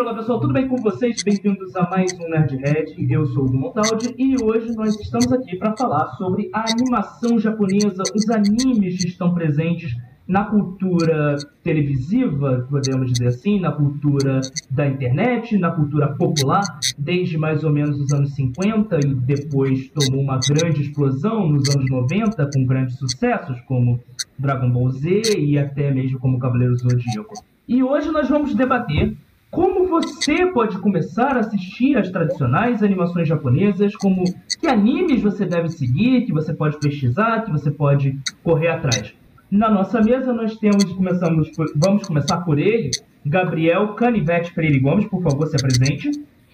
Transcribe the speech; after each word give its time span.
Olá 0.00 0.14
pessoal, 0.14 0.38
tudo 0.38 0.52
bem 0.52 0.68
com 0.68 0.76
vocês? 0.76 1.24
Bem-vindos 1.24 1.74
a 1.74 1.82
mais 1.90 2.12
um 2.20 2.28
Nerdhead. 2.28 2.94
Eu 3.10 3.26
sou 3.26 3.48
o 3.48 3.52
Montaldi 3.52 4.14
e 4.16 4.36
hoje 4.40 4.72
nós 4.76 4.94
estamos 4.94 5.32
aqui 5.32 5.56
para 5.56 5.76
falar 5.76 6.06
sobre 6.10 6.48
a 6.54 6.64
animação 6.70 7.36
japonesa, 7.36 8.04
os 8.14 8.30
animes 8.30 9.02
que 9.02 9.08
estão 9.08 9.34
presentes 9.34 9.96
na 10.26 10.44
cultura 10.44 11.34
televisiva, 11.64 12.64
podemos 12.70 13.12
dizer 13.12 13.26
assim, 13.26 13.58
na 13.58 13.72
cultura 13.72 14.40
da 14.70 14.86
internet, 14.86 15.58
na 15.58 15.72
cultura 15.72 16.14
popular, 16.14 16.62
desde 16.96 17.36
mais 17.36 17.64
ou 17.64 17.72
menos 17.72 17.98
os 17.98 18.12
anos 18.12 18.34
50 18.36 19.00
e 19.04 19.14
depois 19.14 19.88
tomou 19.88 20.22
uma 20.22 20.38
grande 20.38 20.82
explosão 20.82 21.48
nos 21.48 21.68
anos 21.74 21.90
90 21.90 22.50
com 22.54 22.64
grandes 22.64 22.96
sucessos 22.98 23.60
como 23.62 23.98
Dragon 24.38 24.70
Ball 24.70 24.90
Z 24.90 25.22
e 25.36 25.58
até 25.58 25.90
mesmo 25.90 26.20
como 26.20 26.38
Cavaleiro 26.38 26.76
Zodíaco. 26.76 27.34
E 27.66 27.82
hoje 27.82 28.12
nós 28.12 28.28
vamos 28.28 28.54
debater 28.54 29.16
como 29.50 29.88
você 29.88 30.46
pode 30.52 30.78
começar 30.78 31.36
a 31.36 31.40
assistir 31.40 31.96
as 31.96 32.10
tradicionais 32.10 32.82
animações 32.82 33.26
japonesas, 33.26 33.96
como 33.96 34.24
que 34.60 34.66
animes 34.66 35.22
você 35.22 35.46
deve 35.46 35.70
seguir, 35.70 36.26
que 36.26 36.32
você 36.32 36.52
pode 36.52 36.78
pesquisar, 36.78 37.44
que 37.44 37.50
você 37.50 37.70
pode 37.70 38.18
correr 38.42 38.68
atrás. 38.68 39.14
Na 39.50 39.70
nossa 39.70 40.02
mesa 40.02 40.32
nós 40.32 40.56
temos, 40.56 40.84
começamos 40.84 41.48
por, 41.50 41.66
vamos 41.74 42.06
começar 42.06 42.38
por 42.38 42.58
ele, 42.58 42.90
Gabriel 43.24 43.94
Canivete 43.94 44.52
Freire 44.52 44.78
Gomes, 44.78 45.06
por 45.06 45.22
favor, 45.22 45.46
se 45.46 45.56
apresente. 45.56 46.10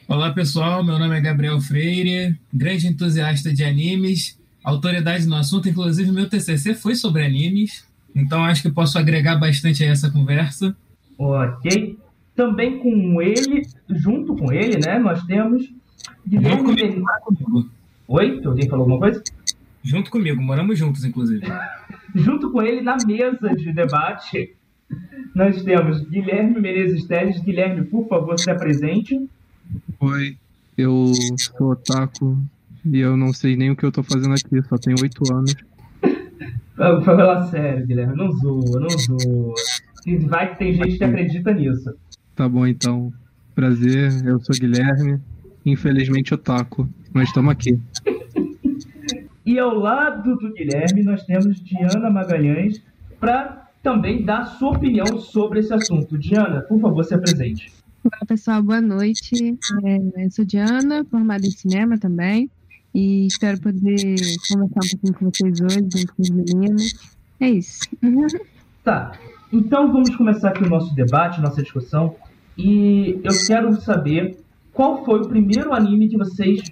Olá 0.06 0.32
pessoal, 0.32 0.84
meu 0.84 0.98
nome 0.98 1.16
é 1.16 1.20
Gabriel 1.20 1.60
Freire, 1.60 2.38
grande 2.52 2.86
entusiasta 2.86 3.52
de 3.52 3.64
animes, 3.64 4.38
autoridade 4.62 5.26
no 5.26 5.34
assunto, 5.34 5.68
inclusive 5.68 6.12
meu 6.12 6.28
TCC 6.28 6.74
foi 6.74 6.94
sobre 6.94 7.24
animes, 7.24 7.84
então 8.14 8.44
acho 8.44 8.62
que 8.62 8.70
posso 8.70 8.96
agregar 8.96 9.36
bastante 9.36 9.82
a 9.82 9.88
essa 9.88 10.10
conversa. 10.10 10.76
Ok. 11.18 12.03
Também 12.34 12.78
com 12.78 13.22
ele, 13.22 13.62
junto 13.88 14.34
com 14.34 14.52
ele, 14.52 14.78
né, 14.84 14.98
nós 14.98 15.22
temos 15.24 15.72
Guilherme 16.26 16.58
Junto 16.58 16.64
comigo, 16.64 17.04
comigo. 17.22 17.70
Oi? 18.08 18.40
Alguém 18.44 18.68
falou 18.68 18.84
alguma 18.84 18.98
coisa? 18.98 19.22
Junto 19.82 20.10
comigo, 20.10 20.42
moramos 20.42 20.78
juntos, 20.78 21.04
inclusive. 21.04 21.46
Junto 22.14 22.50
com 22.50 22.62
ele 22.62 22.80
na 22.80 22.96
mesa 23.06 23.54
de 23.54 23.72
debate, 23.72 24.54
nós 25.34 25.62
temos 25.62 26.00
Guilherme 26.00 26.60
Menezes 26.60 27.06
Teles. 27.06 27.40
Guilherme, 27.40 27.84
por 27.84 28.08
favor, 28.08 28.38
se 28.38 28.50
apresente. 28.50 29.28
Oi, 30.00 30.36
eu 30.76 31.12
sou 31.36 31.72
otaku 31.72 32.38
e 32.84 32.98
eu 32.98 33.16
não 33.16 33.32
sei 33.32 33.56
nem 33.56 33.70
o 33.70 33.76
que 33.76 33.84
eu 33.84 33.92
tô 33.92 34.02
fazendo 34.02 34.32
aqui, 34.34 34.62
só 34.68 34.76
tenho 34.76 34.96
oito 35.02 35.22
anos. 35.32 35.54
Fala 37.04 37.46
sério, 37.46 37.86
Guilherme, 37.86 38.16
não 38.16 38.32
zoa, 38.32 38.80
não 38.80 38.88
zoa. 38.88 39.54
Vai 40.26 40.52
que 40.52 40.58
tem 40.58 40.74
gente 40.74 40.98
que 40.98 41.04
acredita 41.04 41.52
nisso. 41.52 41.94
Tá 42.34 42.48
bom 42.48 42.66
então. 42.66 43.12
Prazer, 43.54 44.10
eu 44.26 44.40
sou 44.40 44.54
Guilherme. 44.58 45.20
Infelizmente 45.64 46.34
otaku, 46.34 46.88
mas 47.12 47.28
estamos 47.28 47.52
aqui. 47.52 47.78
E 49.46 49.58
ao 49.58 49.74
lado 49.74 50.36
do 50.36 50.52
Guilherme, 50.52 51.02
nós 51.04 51.24
temos 51.24 51.62
Diana 51.62 52.10
Magalhães 52.10 52.82
para 53.20 53.68
também 53.82 54.24
dar 54.24 54.46
sua 54.46 54.70
opinião 54.70 55.18
sobre 55.18 55.60
esse 55.60 55.72
assunto. 55.72 56.18
Diana, 56.18 56.62
por 56.62 56.80
favor, 56.80 57.04
se 57.04 57.14
apresente. 57.14 57.72
Olá, 58.02 58.18
pessoal, 58.26 58.62
boa 58.62 58.80
noite. 58.80 59.56
É, 59.84 60.24
eu 60.24 60.30
sou 60.30 60.44
Diana, 60.44 61.04
formada 61.10 61.46
em 61.46 61.50
cinema 61.50 61.98
também. 61.98 62.50
E 62.94 63.26
espero 63.26 63.60
poder 63.60 64.16
conversar 64.48 64.60
um 64.60 64.68
pouquinho 64.68 65.14
com 65.14 65.30
vocês 65.30 65.60
hoje, 65.60 66.06
com 66.06 66.22
os 66.22 66.30
meninos. 66.30 67.14
É 67.40 67.48
isso. 67.48 67.80
Tá. 68.82 69.12
Então 69.52 69.92
vamos 69.92 70.14
começar 70.16 70.48
aqui 70.48 70.64
o 70.64 70.68
nosso 70.68 70.94
debate, 70.94 71.40
nossa 71.40 71.62
discussão. 71.62 72.16
E 72.56 73.20
eu 73.22 73.32
quero 73.46 73.74
saber 73.80 74.36
qual 74.72 75.04
foi 75.04 75.20
o 75.20 75.28
primeiro 75.28 75.72
anime 75.72 76.08
que 76.08 76.16
vocês 76.16 76.62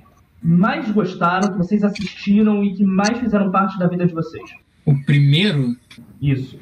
mais 0.43 0.91
gostaram, 0.91 1.53
que 1.53 1.59
vocês 1.59 1.85
assistiram 1.85 2.65
e 2.65 2.75
que 2.75 2.85
mais 2.85 3.19
fizeram 3.19 3.51
parte 3.51 3.79
da 3.79 3.87
vida 3.87 4.07
de 4.07 4.13
vocês. 4.13 4.51
O 4.85 5.01
primeiro? 5.05 5.77
Isso. 6.21 6.59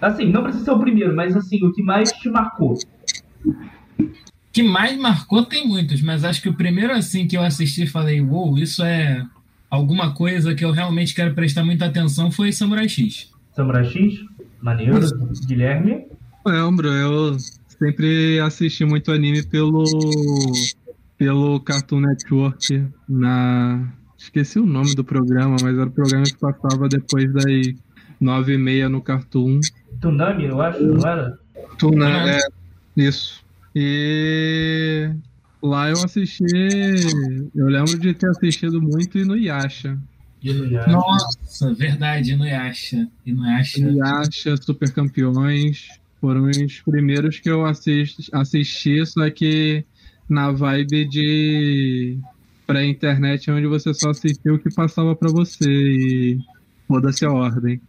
Assim, 0.00 0.30
não 0.30 0.42
precisa 0.42 0.64
ser 0.64 0.70
o 0.70 0.78
primeiro, 0.78 1.14
mas 1.14 1.36
assim, 1.36 1.62
o 1.64 1.72
que 1.72 1.82
mais 1.82 2.10
te 2.10 2.30
marcou. 2.30 2.78
Que 4.50 4.62
mais 4.62 4.98
marcou 4.98 5.44
tem 5.44 5.68
muitos, 5.68 6.00
mas 6.00 6.24
acho 6.24 6.40
que 6.40 6.48
o 6.48 6.54
primeiro 6.54 6.92
assim 6.92 7.28
que 7.28 7.36
eu 7.36 7.42
assisti 7.42 7.86
falei, 7.86 8.20
uou, 8.20 8.48
wow, 8.48 8.58
isso 8.58 8.82
é 8.82 9.24
alguma 9.70 10.14
coisa 10.14 10.54
que 10.54 10.64
eu 10.64 10.72
realmente 10.72 11.14
quero 11.14 11.34
prestar 11.34 11.62
muita 11.62 11.86
atenção 11.86 12.30
foi 12.30 12.50
Samurai 12.50 12.88
X. 12.88 13.30
Samurai 13.52 13.84
X? 13.84 14.24
Maneiro. 14.62 15.00
Guilherme? 15.46 16.06
Lembro, 16.46 16.88
eu 16.88 17.36
sempre 17.68 18.40
assisti 18.40 18.84
muito 18.84 19.10
anime 19.10 19.42
pelo 19.42 19.84
pelo 21.16 21.60
Cartoon 21.60 22.00
Network 22.00 22.88
na 23.06 23.92
esqueci 24.16 24.58
o 24.58 24.66
nome 24.66 24.94
do 24.94 25.04
programa, 25.04 25.56
mas 25.62 25.76
era 25.76 25.86
o 25.86 25.90
programa 25.90 26.24
que 26.24 26.38
passava 26.38 26.88
depois 26.88 27.32
das 27.32 27.74
nove 28.20 28.54
e 28.54 28.58
meia 28.58 28.88
no 28.88 29.00
Cartoon. 29.00 29.60
Tunami, 30.00 30.44
eu 30.44 30.60
acho, 30.60 30.82
não 30.82 31.08
era? 31.08 31.38
Tunami, 31.78 32.30
é, 32.30 32.40
isso. 32.96 33.42
E 33.74 35.10
lá 35.62 35.88
eu 35.90 35.96
assisti, 36.04 36.44
eu 37.54 37.66
lembro 37.66 37.98
de 37.98 38.14
ter 38.14 38.28
assistido 38.28 38.80
muito 38.80 39.18
e 39.18 39.24
no 39.24 39.36
Yasha. 39.36 39.98
Nossa, 40.88 41.74
verdade, 41.74 42.36
no 42.36 42.46
Yasha. 42.46 43.08
E 43.26 43.32
no 43.32 43.46
Yasha. 43.46 43.80
Yasha, 43.80 44.56
Super 44.56 44.92
Campeões, 44.92 45.88
foram 46.20 46.44
os 46.44 46.80
primeiros 46.80 47.38
que 47.40 47.50
eu 47.50 47.64
assisti, 47.64 48.30
assisti 48.32 49.04
só 49.06 49.28
que 49.30 49.84
na 50.28 50.50
vibe 50.52 51.06
de 51.06 52.18
pré-internet, 52.66 53.50
onde 53.50 53.66
você 53.66 53.92
só 53.92 54.10
assistiu 54.10 54.54
o 54.54 54.58
que 54.58 54.72
passava 54.72 55.16
para 55.16 55.30
você 55.30 55.68
e 55.68 56.38
foda-se 56.86 57.24
a 57.24 57.32
ordem. 57.32 57.80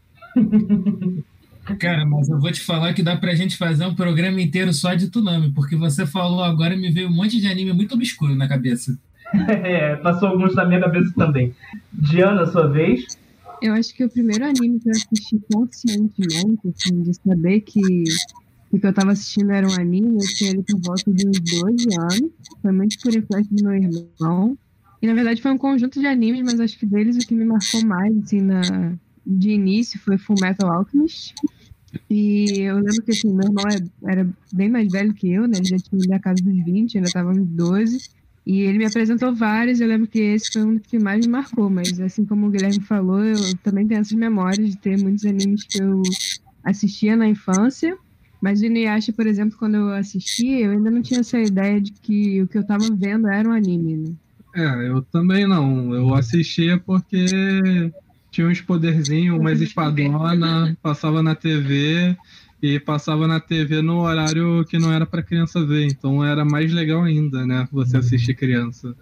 Cara, 1.79 2.06
mas 2.06 2.28
eu 2.29 2.39
vou 2.39 2.51
te 2.51 2.62
falar 2.62 2.94
que 2.94 3.03
dá 3.03 3.16
pra 3.16 3.35
gente 3.35 3.57
fazer 3.57 3.85
um 3.85 3.94
programa 3.94 4.41
inteiro 4.41 4.73
só 4.73 4.95
de 4.95 5.09
Tunami, 5.09 5.51
porque 5.51 5.75
você 5.75 6.06
falou 6.06 6.44
agora 6.44 6.73
e 6.73 6.79
me 6.79 6.89
veio 6.89 7.07
um 7.07 7.13
monte 7.13 7.39
de 7.39 7.47
anime 7.47 7.73
muito 7.73 7.94
obscuro 7.94 8.35
na 8.35 8.47
cabeça. 8.47 8.97
é, 9.47 9.95
passou 9.97 10.29
alguns 10.29 10.56
na 10.56 10.66
minha 10.66 10.79
cabeça 10.79 11.13
também. 11.16 11.53
Diana, 12.01 12.45
sua 12.47 12.67
vez? 12.67 13.06
Eu 13.62 13.73
acho 13.73 13.94
que 13.94 14.03
o 14.03 14.09
primeiro 14.09 14.44
anime 14.44 14.79
que 14.79 14.89
eu 14.89 14.91
assisti 14.91 15.39
conscientemente, 15.53 16.67
assim, 16.67 17.01
de 17.03 17.13
saber 17.13 17.62
que 17.62 18.03
o 18.72 18.79
que 18.79 18.88
eu 18.88 18.94
tava 18.94 19.12
assistindo 19.12 19.51
era 19.51 19.67
um 19.67 19.73
anime, 19.73 20.16
eu 20.16 20.28
tinha 20.35 20.51
ele 20.51 20.63
por 20.63 20.79
volta 20.81 21.12
de 21.12 21.28
uns 21.28 21.39
12 21.39 21.88
anos. 22.00 22.31
Foi 22.62 22.72
muito 22.72 22.97
por 23.00 23.13
influência 23.13 23.56
do 23.56 23.63
meu 23.63 23.75
irmão. 23.75 24.57
E 25.01 25.07
na 25.07 25.13
verdade 25.13 25.41
foi 25.41 25.51
um 25.51 25.57
conjunto 25.57 26.00
de 26.00 26.07
animes, 26.07 26.41
mas 26.44 26.59
acho 26.59 26.78
que 26.78 26.85
deles 26.85 27.17
o 27.17 27.28
que 27.28 27.35
me 27.35 27.45
marcou 27.45 27.85
mais, 27.85 28.16
assim, 28.18 28.41
na, 28.41 28.94
de 29.25 29.51
início 29.51 30.00
foi 30.00 30.18
Full 30.18 30.38
Metal 30.41 30.72
Alchemist. 30.72 31.35
E 32.09 32.62
eu 32.62 32.75
lembro 32.75 33.03
que 33.03 33.12
assim, 33.12 33.33
meu 33.33 33.47
irmão 33.47 33.66
é, 33.68 34.12
era 34.12 34.29
bem 34.53 34.69
mais 34.69 34.91
velho 34.91 35.13
que 35.13 35.31
eu, 35.31 35.47
né? 35.47 35.57
Ele 35.57 35.66
já 35.66 35.78
tinha 35.78 36.01
ido 36.03 36.13
a 36.13 36.19
casa 36.19 36.41
dos 36.41 36.63
20, 36.63 36.97
ainda 36.97 37.12
tava 37.12 37.33
nos 37.33 37.47
12. 37.47 38.00
E 38.46 38.62
ele 38.62 38.79
me 38.79 38.85
apresentou 38.85 39.35
vários, 39.35 39.79
eu 39.79 39.88
lembro 39.88 40.07
que 40.07 40.19
esse 40.19 40.52
foi 40.52 40.63
um 40.63 40.79
que 40.79 40.97
mais 40.97 41.25
me 41.25 41.31
marcou, 41.31 41.69
mas 41.69 42.00
assim 42.00 42.25
como 42.25 42.47
o 42.47 42.50
Guilherme 42.50 42.81
falou, 42.81 43.24
eu 43.24 43.38
também 43.63 43.88
tenho 43.88 44.02
essas 44.02 44.18
memórias 44.18 44.69
de 44.72 44.78
ter 44.78 44.97
muitos 44.97 45.25
animes 45.25 45.63
que 45.63 45.81
eu 45.81 46.02
assistia 46.63 47.16
na 47.16 47.28
infância 47.28 47.96
mas 48.41 48.59
o 48.59 48.66
Inuyasha, 48.66 49.13
por 49.13 49.28
exemplo, 49.28 49.56
quando 49.57 49.75
eu 49.75 49.90
assisti, 49.90 50.47
eu 50.47 50.72
ainda 50.72 50.90
não 50.90 51.03
tinha 51.03 51.19
essa 51.19 51.40
ideia 51.40 51.80
de 51.80 51.91
que 51.91 52.41
o 52.41 52.47
que 52.47 52.57
eu 52.57 52.63
estava 52.63 52.84
vendo 52.91 53.28
era 53.28 53.47
um 53.47 53.51
anime, 53.51 53.97
né? 53.97 54.13
É, 54.56 54.90
eu 54.90 55.03
também 55.03 55.47
não. 55.47 55.94
Eu 55.94 56.13
assistia 56.16 56.80
porque 56.80 57.28
tinha 58.31 58.48
uns 58.48 58.60
poderzinhos, 58.60 59.38
umas 59.38 59.62
espadona, 59.62 60.75
passava 60.81 61.21
na 61.21 61.36
TV 61.36 62.18
e 62.62 62.80
passava 62.80 63.28
na 63.28 63.40
TV 63.40 63.81
no 63.81 64.02
horário 64.02 64.63
que 64.66 64.78
não 64.78 64.94
era 64.94 65.06
para 65.06 65.24
criança 65.24 65.66
ver. 65.66 65.88
Então 65.88 66.24
era 66.24 66.46
mais 66.46 66.72
legal 66.72 67.04
ainda, 67.04 67.46
né? 67.46 67.68
Você 67.72 67.98
assistir 67.98 68.36
criança. 68.36 68.96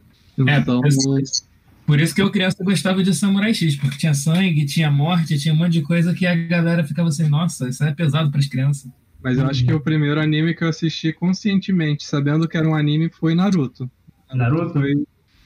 É, 0.47 0.57
então, 0.59 0.79
é, 0.79 0.81
por, 0.81 1.21
isso, 1.21 1.43
por 1.85 1.99
isso 1.99 2.15
que 2.15 2.21
eu 2.21 2.31
criança 2.31 2.63
gostava 2.63 3.03
de 3.03 3.13
Samurai 3.13 3.53
X, 3.53 3.75
porque 3.75 3.97
tinha 3.97 4.13
sangue, 4.13 4.65
tinha 4.65 4.89
morte, 4.89 5.37
tinha 5.37 5.53
um 5.53 5.57
monte 5.57 5.73
de 5.73 5.81
coisa 5.81 6.13
que 6.13 6.25
a 6.25 6.33
galera 6.35 6.83
ficava 6.83 7.09
assim, 7.09 7.27
nossa, 7.27 7.67
isso 7.67 7.83
é 7.83 7.93
pesado 7.93 8.31
para 8.31 8.39
as 8.39 8.47
crianças. 8.47 8.89
Mas 9.21 9.37
eu 9.37 9.45
acho 9.45 9.65
que 9.65 9.73
o 9.73 9.81
primeiro 9.81 10.21
anime 10.21 10.53
que 10.53 10.63
eu 10.63 10.69
assisti 10.69 11.11
conscientemente, 11.11 12.05
sabendo 12.05 12.47
que 12.47 12.55
era 12.55 12.67
um 12.67 12.73
anime, 12.73 13.09
foi 13.09 13.35
Naruto. 13.35 13.91
Naruto? 14.33 14.73
Foi 14.73 14.95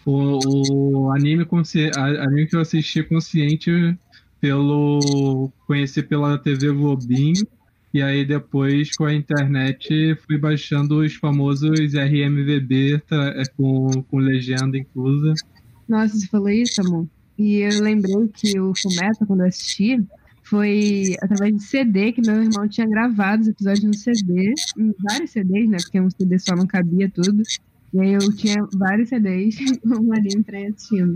o, 0.06 1.06
o 1.07 1.12
anime, 1.12 1.44
consci... 1.44 1.89
anime 1.98 2.45
que 2.45 2.56
eu 2.56 2.60
assisti 2.60 3.01
consciente 3.01 3.98
pelo. 4.39 5.51
conheci 5.65 6.04
pela 6.04 6.38
TV 6.38 6.71
Globinho. 6.71 7.48
E 7.93 8.01
aí 8.01 8.25
depois 8.25 8.95
com 8.95 9.05
a 9.05 9.13
internet 9.13 10.15
fui 10.25 10.37
baixando 10.37 11.01
os 11.01 11.13
famosos 11.15 11.93
RMVB 11.93 13.03
é, 13.11 13.43
com, 13.55 13.89
com 14.09 14.17
legenda 14.17 14.77
inclusa. 14.77 15.33
Nossa, 15.87 16.17
você 16.17 16.27
falou 16.27 16.49
isso, 16.49 16.81
amor? 16.81 17.07
E 17.37 17.57
eu 17.57 17.81
lembrei 17.81 18.27
que 18.33 18.59
o 18.59 18.73
Fumeto, 18.75 19.25
quando 19.27 19.41
eu 19.41 19.47
assisti, 19.47 20.03
foi 20.43 21.15
através 21.21 21.55
de 21.55 21.63
CD 21.63 22.11
que 22.11 22.21
meu 22.21 22.43
irmão 22.43 22.67
tinha 22.67 22.87
gravado 22.87 23.43
os 23.43 23.47
episódios 23.47 23.83
no 23.83 23.93
CD, 23.93 24.53
em 24.77 24.93
vários 25.03 25.31
CDs, 25.31 25.69
né? 25.69 25.77
Porque 25.77 25.99
um 25.99 26.09
CD 26.09 26.39
só 26.39 26.55
não 26.55 26.65
cabia 26.65 27.09
tudo. 27.09 27.43
E 27.93 27.99
aí 27.99 28.13
eu 28.13 28.35
tinha 28.35 28.55
vários 28.73 29.09
CDs 29.09 29.55
com 29.81 30.13
anime 30.13 30.43
pra 30.43 30.59
ir 30.59 30.67
assistindo. 30.67 31.15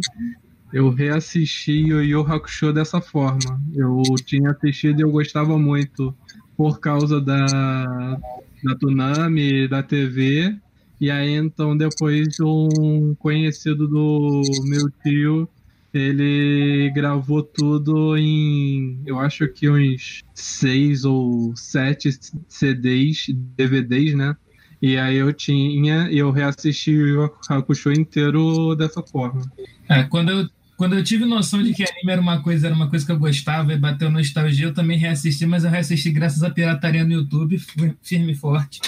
Eu 0.71 0.89
reassisti 0.89 1.71
Yu 1.71 2.03
Yu 2.03 2.21
Hakusho 2.21 2.73
dessa 2.73 2.99
forma. 2.99 3.61
Eu 3.73 4.03
tinha 4.25 4.51
assistido 4.51 4.99
e 4.99 5.03
eu 5.03 5.11
gostava 5.11 5.57
muito 5.57 6.13
por 6.57 6.79
causa 6.79 7.21
da, 7.21 8.19
da 8.63 8.75
Tsunami, 8.75 9.67
da 9.67 9.83
TV. 9.83 10.57
E 10.99 11.11
aí 11.11 11.35
então 11.35 11.77
depois 11.77 12.39
um 12.41 13.13
conhecido 13.15 13.87
do 13.87 14.41
meu 14.65 14.89
tio, 15.03 15.47
ele 15.93 16.91
gravou 16.93 17.43
tudo 17.43 18.17
em, 18.17 18.99
eu 19.05 19.19
acho 19.19 19.47
que 19.47 19.69
uns 19.69 20.23
seis 20.33 21.05
ou 21.05 21.55
sete 21.55 22.09
CDs, 22.49 23.27
DVDs, 23.55 24.15
né? 24.15 24.35
E 24.81 24.97
aí 24.97 25.17
eu 25.17 25.31
tinha, 25.33 26.09
e 26.11 26.17
eu 26.17 26.31
reassisti 26.31 26.95
o 26.95 27.31
Hakusho 27.49 27.91
inteiro 27.91 28.75
dessa 28.75 29.01
forma. 29.01 29.41
É, 29.89 30.03
quando 30.03 30.31
eu 30.31 30.49
quando 30.77 30.95
eu 30.95 31.03
tive 31.03 31.25
noção 31.25 31.61
de 31.63 31.73
que 31.73 31.83
anime 31.83 32.11
era 32.11 32.21
uma 32.21 32.41
coisa, 32.41 32.67
era 32.67 32.75
uma 32.75 32.87
coisa 32.87 33.03
que 33.03 33.11
eu 33.11 33.17
gostava 33.17 33.73
e 33.73 33.77
bateu 33.77 34.11
nostalgia, 34.11 34.67
eu 34.67 34.73
também 34.73 34.97
reassisti, 34.97 35.45
mas 35.45 35.65
eu 35.65 35.71
reassisti 35.71 36.11
graças 36.11 36.43
à 36.43 36.51
pirataria 36.51 37.03
no 37.03 37.11
YouTube, 37.11 37.57
firme 38.01 38.31
e 38.31 38.35
forte. 38.35 38.79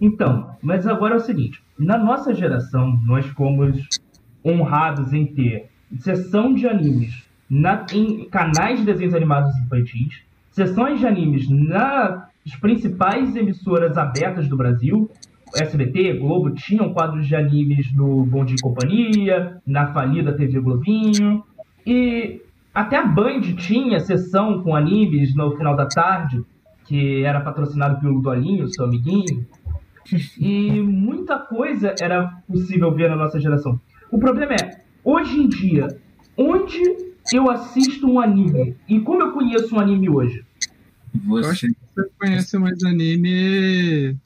Então, 0.00 0.50
mas 0.62 0.86
agora 0.86 1.14
é 1.14 1.16
o 1.16 1.20
seguinte: 1.20 1.62
na 1.78 1.96
nossa 1.96 2.34
geração, 2.34 3.00
nós 3.06 3.24
fomos 3.26 3.88
honrados 4.44 5.12
em 5.12 5.26
ter 5.26 5.70
sessão 6.00 6.54
de 6.54 6.66
animes 6.66 7.26
na, 7.48 7.86
em 7.92 8.24
canais 8.28 8.80
de 8.80 8.86
desenhos 8.86 9.14
animados 9.14 9.56
infantis, 9.58 10.22
sessões 10.50 11.00
de 11.00 11.06
animes 11.06 11.48
nas 11.48 12.26
principais 12.60 13.34
emissoras 13.36 13.96
abertas 13.96 14.48
do 14.48 14.56
Brasil, 14.56 15.10
SBT, 15.54 16.14
Globo 16.14 16.50
tinham 16.50 16.92
quadros 16.92 17.26
de 17.26 17.36
animes 17.36 17.92
no 17.94 18.24
Bom 18.24 18.44
Dia 18.44 18.56
e 18.58 18.62
Companhia, 18.62 19.60
na 19.66 19.92
falida 19.92 20.32
TV 20.32 20.60
Globinho. 20.60 21.44
E 21.86 22.40
até 22.74 22.96
a 22.96 23.06
Band 23.06 23.40
tinha 23.56 24.00
sessão 24.00 24.62
com 24.62 24.74
animes 24.74 25.34
no 25.34 25.56
final 25.56 25.76
da 25.76 25.86
tarde, 25.86 26.44
que 26.84 27.22
era 27.22 27.40
patrocinado 27.40 28.00
pelo 28.00 28.20
Dolinho, 28.20 28.68
seu 28.68 28.84
amiguinho. 28.84 29.46
E 30.38 30.80
muita 30.82 31.38
coisa 31.38 31.94
era 32.00 32.26
possível 32.46 32.92
ver 32.92 33.08
na 33.10 33.16
nossa 33.16 33.40
geração. 33.40 33.80
O 34.10 34.18
problema 34.18 34.52
é, 34.54 34.82
hoje 35.02 35.40
em 35.40 35.48
dia, 35.48 35.88
onde 36.36 36.80
eu 37.32 37.50
assisto 37.50 38.06
um 38.06 38.20
anime? 38.20 38.76
E 38.88 39.00
como 39.00 39.22
eu 39.22 39.32
conheço 39.32 39.74
um 39.74 39.80
anime 39.80 40.08
hoje? 40.08 40.44
Você, 41.24 41.68
você 41.68 42.10
conhece 42.18 42.58
mais 42.58 42.84
anime 42.84 44.16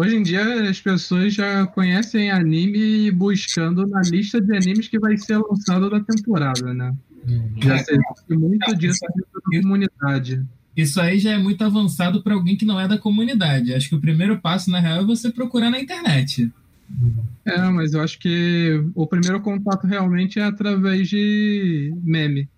Hoje 0.00 0.16
em 0.16 0.22
dia 0.22 0.70
as 0.70 0.80
pessoas 0.80 1.34
já 1.34 1.66
conhecem 1.66 2.30
anime 2.30 3.10
buscando 3.10 3.86
na 3.86 4.00
lista 4.00 4.40
de 4.40 4.56
animes 4.56 4.88
que 4.88 4.98
vai 4.98 5.14
ser 5.18 5.36
lançado 5.36 5.90
da 5.90 6.00
temporada, 6.00 6.72
né? 6.72 6.94
Uhum. 7.28 7.52
Já 7.58 7.76
se 7.76 7.98
muito 8.30 8.74
disso 8.76 9.00
dentro 9.14 9.28
da 9.34 9.60
comunidade. 9.60 10.42
Isso 10.74 10.98
aí 10.98 11.18
já 11.18 11.32
é 11.32 11.36
muito 11.36 11.62
avançado 11.62 12.22
para 12.22 12.32
alguém 12.32 12.56
que 12.56 12.64
não 12.64 12.80
é 12.80 12.88
da 12.88 12.96
comunidade. 12.96 13.74
Acho 13.74 13.90
que 13.90 13.94
o 13.94 14.00
primeiro 14.00 14.40
passo, 14.40 14.70
na 14.70 14.80
real, 14.80 15.02
é 15.02 15.04
você 15.04 15.30
procurar 15.30 15.68
na 15.68 15.78
internet. 15.78 16.50
É, 17.44 17.60
mas 17.68 17.92
eu 17.92 18.00
acho 18.00 18.18
que 18.18 18.82
o 18.94 19.06
primeiro 19.06 19.42
contato 19.42 19.86
realmente 19.86 20.38
é 20.38 20.44
através 20.44 21.10
de 21.10 21.92
meme. 22.02 22.48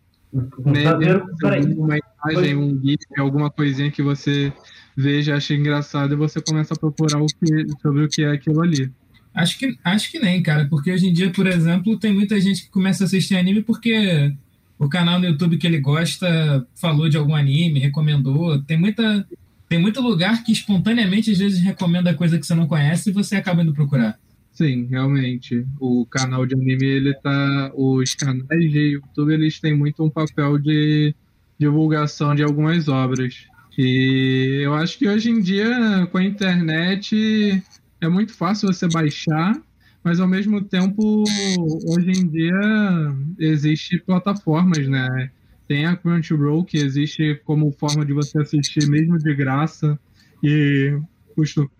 Meme, 0.64 1.74
uma 1.76 1.98
imagem, 1.98 2.56
um 2.56 2.80
gif, 2.80 3.04
alguma 3.18 3.50
coisinha 3.50 3.90
que 3.90 4.00
você 4.00 4.52
veja, 4.96 5.36
acha 5.36 5.54
engraçado 5.54 6.14
e 6.14 6.16
você 6.16 6.40
começa 6.40 6.74
a 6.74 6.78
procurar 6.78 7.20
o 7.20 7.26
que, 7.26 7.66
sobre 7.80 8.04
o 8.04 8.08
que 8.08 8.22
é 8.22 8.32
aquilo 8.32 8.62
ali. 8.62 8.90
Acho 9.34 9.58
que, 9.58 9.76
acho 9.82 10.10
que 10.10 10.18
nem, 10.18 10.42
cara, 10.42 10.66
porque 10.66 10.92
hoje 10.92 11.08
em 11.08 11.12
dia, 11.12 11.30
por 11.30 11.46
exemplo, 11.46 11.98
tem 11.98 12.12
muita 12.12 12.38
gente 12.40 12.64
que 12.64 12.70
começa 12.70 13.04
a 13.04 13.06
assistir 13.06 13.36
anime 13.36 13.62
porque 13.62 14.34
o 14.78 14.88
canal 14.88 15.18
no 15.18 15.26
YouTube 15.26 15.56
que 15.56 15.66
ele 15.66 15.80
gosta 15.80 16.66
falou 16.74 17.08
de 17.08 17.16
algum 17.16 17.34
anime, 17.34 17.80
recomendou. 17.80 18.60
Tem 18.62 18.78
muita 18.78 19.26
tem 19.68 19.80
muito 19.80 20.02
lugar 20.02 20.44
que 20.44 20.52
espontaneamente 20.52 21.30
às 21.30 21.38
vezes 21.38 21.58
recomenda 21.60 22.12
coisa 22.12 22.38
que 22.38 22.46
você 22.46 22.54
não 22.54 22.66
conhece 22.66 23.08
e 23.08 23.12
você 23.12 23.36
acaba 23.36 23.62
indo 23.62 23.72
procurar. 23.72 24.18
Sim, 24.52 24.86
realmente. 24.90 25.66
O 25.80 26.04
canal 26.04 26.44
de 26.44 26.54
anime, 26.54 26.84
ele 26.84 27.14
tá. 27.14 27.72
Os 27.74 28.14
canais 28.14 28.70
de 28.70 28.92
YouTube, 28.92 29.32
eles 29.32 29.58
têm 29.60 29.74
muito 29.74 30.04
um 30.04 30.10
papel 30.10 30.58
de 30.58 31.14
divulgação 31.58 32.34
de 32.34 32.42
algumas 32.42 32.86
obras. 32.86 33.46
E 33.76 34.60
eu 34.62 34.74
acho 34.74 34.98
que 34.98 35.08
hoje 35.08 35.30
em 35.30 35.40
dia, 35.40 36.06
com 36.10 36.18
a 36.18 36.24
internet, 36.24 37.62
é 38.00 38.08
muito 38.08 38.34
fácil 38.34 38.72
você 38.72 38.86
baixar, 38.88 39.58
mas 40.04 40.20
ao 40.20 40.28
mesmo 40.28 40.62
tempo, 40.62 41.24
hoje 41.86 42.10
em 42.10 42.28
dia, 42.28 42.60
existe 43.38 43.98
plataformas, 43.98 44.86
né? 44.88 45.30
Tem 45.66 45.86
a 45.86 45.96
Crunchyroll, 45.96 46.64
que 46.64 46.76
existe 46.76 47.40
como 47.44 47.72
forma 47.72 48.04
de 48.04 48.12
você 48.12 48.38
assistir 48.40 48.86
mesmo 48.88 49.16
de 49.18 49.34
graça, 49.34 49.98
e 50.42 50.98
costuma, 51.34 51.70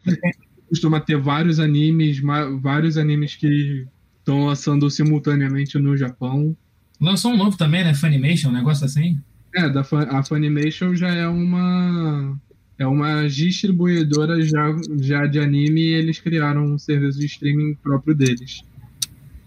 costuma 0.69 1.01
ter 1.01 1.19
vários 1.19 1.59
animes, 1.59 2.21
vários 2.61 2.97
animes 2.97 3.37
que 3.37 3.87
estão 4.19 4.47
lançando 4.47 4.89
simultaneamente 4.89 5.79
no 5.79 5.97
Japão. 5.97 6.57
Lançou 7.01 7.33
um 7.33 7.37
novo 7.37 7.57
também, 7.57 7.85
né? 7.85 7.93
Funimation, 7.93 8.49
um 8.51 8.53
negócio 8.53 8.87
assim? 8.87 9.21
É, 9.55 9.69
da, 9.69 9.83
a 10.11 10.23
Funimation 10.23 10.95
já 10.95 11.09
é 11.09 11.27
uma 11.29 12.39
é 12.79 12.87
uma 12.87 13.29
distribuidora 13.29 14.41
já, 14.43 14.77
já 15.01 15.27
de 15.27 15.39
anime 15.39 15.81
e 15.81 15.95
eles 15.95 16.19
criaram 16.19 16.65
um 16.65 16.79
serviço 16.79 17.19
de 17.19 17.27
streaming 17.27 17.75
próprio 17.75 18.15
deles. 18.15 18.63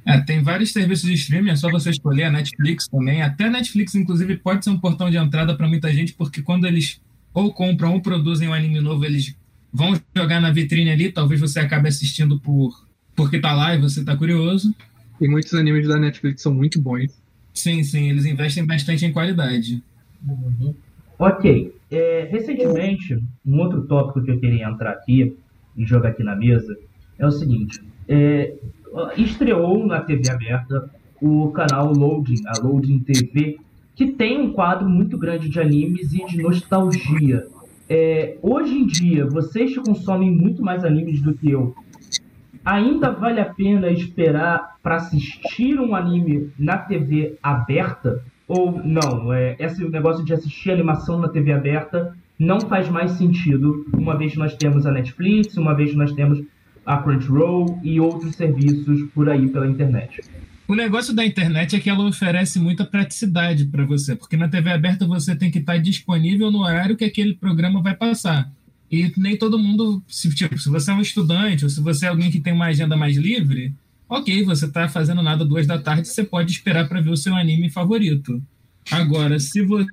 É, 0.05 0.19
tem 0.19 0.43
vários 0.43 0.71
serviços 0.71 1.09
de 1.09 1.15
streaming, 1.15 1.49
é 1.49 1.55
só 1.55 1.69
você 1.69 1.89
escolher 1.89 2.25
a 2.25 2.31
Netflix 2.31 2.87
também. 2.87 3.23
Até 3.23 3.45
a 3.45 3.49
Netflix, 3.49 3.95
inclusive, 3.95 4.37
pode 4.37 4.63
ser 4.63 4.69
um 4.69 4.79
portão 4.79 5.09
de 5.09 5.17
entrada 5.17 5.55
para 5.57 5.67
muita 5.67 5.91
gente, 5.91 6.13
porque 6.13 6.43
quando 6.43 6.65
eles 6.65 7.01
ou 7.33 7.51
compram 7.51 7.93
ou 7.93 8.01
produzem 8.01 8.47
um 8.47 8.53
anime 8.53 8.79
novo, 8.79 9.03
eles 9.03 9.35
vão 9.73 9.99
jogar 10.15 10.39
na 10.39 10.51
vitrine 10.51 10.91
ali, 10.91 11.11
talvez 11.11 11.41
você 11.41 11.59
acabe 11.59 11.89
assistindo 11.89 12.39
por 12.39 12.85
porque 13.15 13.39
tá 13.39 13.53
lá 13.53 13.73
e 13.73 13.79
você 13.79 14.03
tá 14.03 14.15
curioso. 14.15 14.73
E 15.19 15.27
muitos 15.27 15.53
animes 15.53 15.87
da 15.87 15.97
Netflix 15.97 16.41
são 16.41 16.53
muito 16.53 16.79
bons. 16.81 17.11
Sim, 17.53 17.83
sim, 17.83 18.09
eles 18.09 18.25
investem 18.25 18.65
bastante 18.65 19.05
em 19.05 19.11
qualidade. 19.11 19.81
Ok. 21.17 21.73
É, 21.91 22.27
recentemente, 22.31 23.21
um 23.45 23.59
outro 23.59 23.83
tópico 23.83 24.21
que 24.23 24.31
eu 24.31 24.39
queria 24.39 24.67
entrar 24.67 24.91
aqui 24.91 25.37
e 25.77 25.85
jogar 25.85 26.09
aqui 26.09 26.23
na 26.23 26.35
mesa 26.35 26.75
é 27.17 27.25
o 27.25 27.31
seguinte: 27.31 27.81
é, 28.07 28.55
estreou 29.17 29.85
na 29.85 30.01
TV 30.01 30.29
aberta 30.29 30.89
o 31.21 31.51
canal 31.51 31.93
Loading, 31.93 32.41
a 32.47 32.59
Loading 32.61 32.99
TV, 32.99 33.57
que 33.95 34.11
tem 34.11 34.39
um 34.39 34.51
quadro 34.51 34.89
muito 34.89 35.17
grande 35.17 35.49
de 35.49 35.59
animes 35.59 36.13
e 36.13 36.25
de 36.25 36.41
nostalgia. 36.41 37.47
É, 37.87 38.37
hoje 38.41 38.73
em 38.73 38.85
dia, 38.85 39.25
vocês 39.25 39.73
que 39.73 39.79
consomem 39.79 40.31
muito 40.31 40.63
mais 40.63 40.83
animes 40.83 41.21
do 41.21 41.33
que 41.33 41.51
eu, 41.51 41.75
ainda 42.63 43.11
vale 43.11 43.39
a 43.39 43.45
pena 43.45 43.89
esperar 43.91 44.77
para 44.81 44.95
assistir 44.95 45.79
um 45.79 45.95
anime 45.95 46.51
na 46.57 46.77
TV 46.77 47.37
aberta? 47.41 48.23
Ou 48.47 48.81
não, 48.83 49.33
é, 49.33 49.55
esse 49.59 49.83
negócio 49.89 50.23
de 50.23 50.33
assistir 50.33 50.71
animação 50.71 51.19
na 51.19 51.29
TV 51.29 51.51
aberta 51.51 52.15
não 52.37 52.59
faz 52.61 52.89
mais 52.89 53.11
sentido, 53.11 53.85
uma 53.93 54.17
vez 54.17 54.33
que 54.33 54.39
nós 54.39 54.55
temos 54.55 54.85
a 54.85 54.91
Netflix, 54.91 55.57
uma 55.57 55.73
vez 55.73 55.91
que 55.91 55.97
nós 55.97 56.11
temos 56.11 56.43
a 56.85 56.97
Crunchyroll 56.97 57.79
e 57.83 57.99
outros 57.99 58.35
serviços 58.35 59.09
por 59.13 59.29
aí 59.29 59.47
pela 59.47 59.67
internet. 59.67 60.21
O 60.67 60.75
negócio 60.75 61.13
da 61.13 61.25
internet 61.25 61.75
é 61.75 61.79
que 61.79 61.89
ela 61.89 62.07
oferece 62.07 62.59
muita 62.59 62.85
praticidade 62.85 63.65
para 63.65 63.85
você, 63.85 64.15
porque 64.15 64.35
na 64.35 64.47
TV 64.47 64.71
aberta 64.71 65.05
você 65.05 65.35
tem 65.35 65.51
que 65.51 65.59
estar 65.59 65.77
disponível 65.77 66.51
no 66.51 66.59
horário 66.59 66.97
que 66.97 67.05
aquele 67.05 67.35
programa 67.35 67.81
vai 67.81 67.95
passar. 67.95 68.51
E 68.91 69.11
nem 69.17 69.37
todo 69.37 69.59
mundo, 69.59 70.03
se, 70.07 70.33
tipo, 70.33 70.57
se 70.57 70.69
você 70.69 70.91
é 70.91 70.93
um 70.93 71.01
estudante 71.01 71.63
ou 71.63 71.69
se 71.69 71.81
você 71.81 72.05
é 72.05 72.09
alguém 72.09 72.31
que 72.31 72.39
tem 72.39 72.53
uma 72.53 72.65
agenda 72.65 72.95
mais 72.95 73.15
livre, 73.15 73.73
ok, 74.09 74.43
você 74.43 74.65
está 74.65 74.87
fazendo 74.87 75.21
nada 75.21 75.45
duas 75.45 75.67
da 75.67 75.79
tarde, 75.79 76.07
você 76.07 76.23
pode 76.23 76.51
esperar 76.51 76.87
para 76.87 77.01
ver 77.01 77.11
o 77.11 77.17
seu 77.17 77.35
anime 77.35 77.69
favorito. 77.69 78.41
Agora, 78.91 79.39
se 79.39 79.61
você 79.61 79.89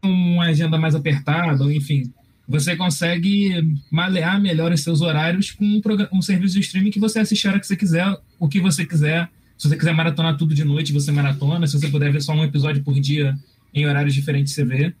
tem 0.00 0.10
uma 0.10 0.44
agenda 0.44 0.78
mais 0.78 0.94
apertada, 0.94 1.62
ou 1.62 1.70
enfim, 1.70 2.12
você 2.48 2.76
consegue 2.76 3.78
malear 3.90 4.40
melhor 4.40 4.72
os 4.72 4.82
seus 4.82 5.00
horários 5.00 5.50
com 5.50 5.64
um, 5.64 5.80
um, 6.12 6.22
serviço 6.22 6.54
de 6.54 6.60
streaming 6.60 6.90
que 6.90 7.00
você 7.00 7.18
assiste 7.18 7.46
a 7.46 7.50
hora 7.50 7.60
que 7.60 7.66
você 7.66 7.76
quiser, 7.76 8.16
o 8.38 8.48
que 8.48 8.60
você 8.60 8.84
quiser. 8.84 9.30
Se 9.56 9.68
você 9.68 9.76
quiser 9.76 9.94
maratonar 9.94 10.36
tudo 10.36 10.54
de 10.54 10.64
noite, 10.64 10.92
você 10.92 11.12
maratona. 11.12 11.66
Se 11.66 11.78
você 11.78 11.88
puder 11.88 12.12
ver 12.12 12.20
só 12.20 12.32
um 12.32 12.44
episódio 12.44 12.82
por 12.82 12.98
dia 12.98 13.34
em 13.72 13.86
horários 13.86 14.14
diferentes, 14.14 14.52
você 14.52 14.64
vê. 14.64 14.94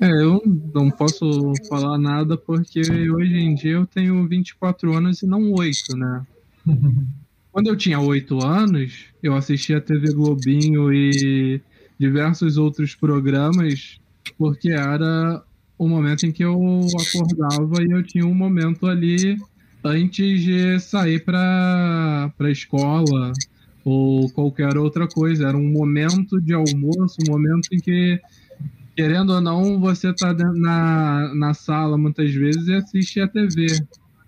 É, 0.00 0.10
eu 0.10 0.42
não 0.74 0.90
posso 0.90 1.52
falar 1.68 1.98
nada 1.98 2.36
porque 2.36 2.80
hoje 2.80 3.36
em 3.36 3.54
dia 3.54 3.72
eu 3.72 3.86
tenho 3.86 4.26
24 4.26 4.96
anos 4.96 5.22
e 5.22 5.26
não 5.26 5.52
8, 5.52 5.96
né? 5.96 6.26
Quando 7.52 7.66
eu 7.66 7.76
tinha 7.76 8.00
oito 8.00 8.42
anos, 8.42 9.04
eu 9.22 9.34
assistia 9.34 9.80
TV 9.80 10.12
Globinho 10.14 10.92
e 10.92 11.60
diversos 11.98 12.56
outros 12.56 12.94
programas 12.94 14.00
porque 14.38 14.70
era 14.70 15.42
o 15.78 15.86
momento 15.86 16.24
em 16.24 16.32
que 16.32 16.42
eu 16.42 16.54
acordava 16.54 17.82
e 17.82 17.90
eu 17.90 18.02
tinha 18.02 18.24
um 18.24 18.34
momento 18.34 18.86
ali 18.86 19.36
antes 19.84 20.40
de 20.40 20.80
sair 20.80 21.24
para 21.24 22.32
a 22.38 22.50
escola 22.50 23.32
ou 23.84 24.30
qualquer 24.30 24.78
outra 24.78 25.06
coisa. 25.06 25.48
Era 25.48 25.56
um 25.56 25.70
momento 25.70 26.40
de 26.40 26.54
almoço, 26.54 27.18
um 27.28 27.32
momento 27.32 27.68
em 27.70 27.80
que, 27.80 28.18
querendo 28.96 29.34
ou 29.34 29.40
não, 29.40 29.78
você 29.78 30.10
está 30.10 30.32
na, 30.32 31.34
na 31.34 31.52
sala 31.52 31.98
muitas 31.98 32.32
vezes 32.32 32.66
e 32.66 32.74
assiste 32.74 33.20
a 33.20 33.28
TV. 33.28 33.66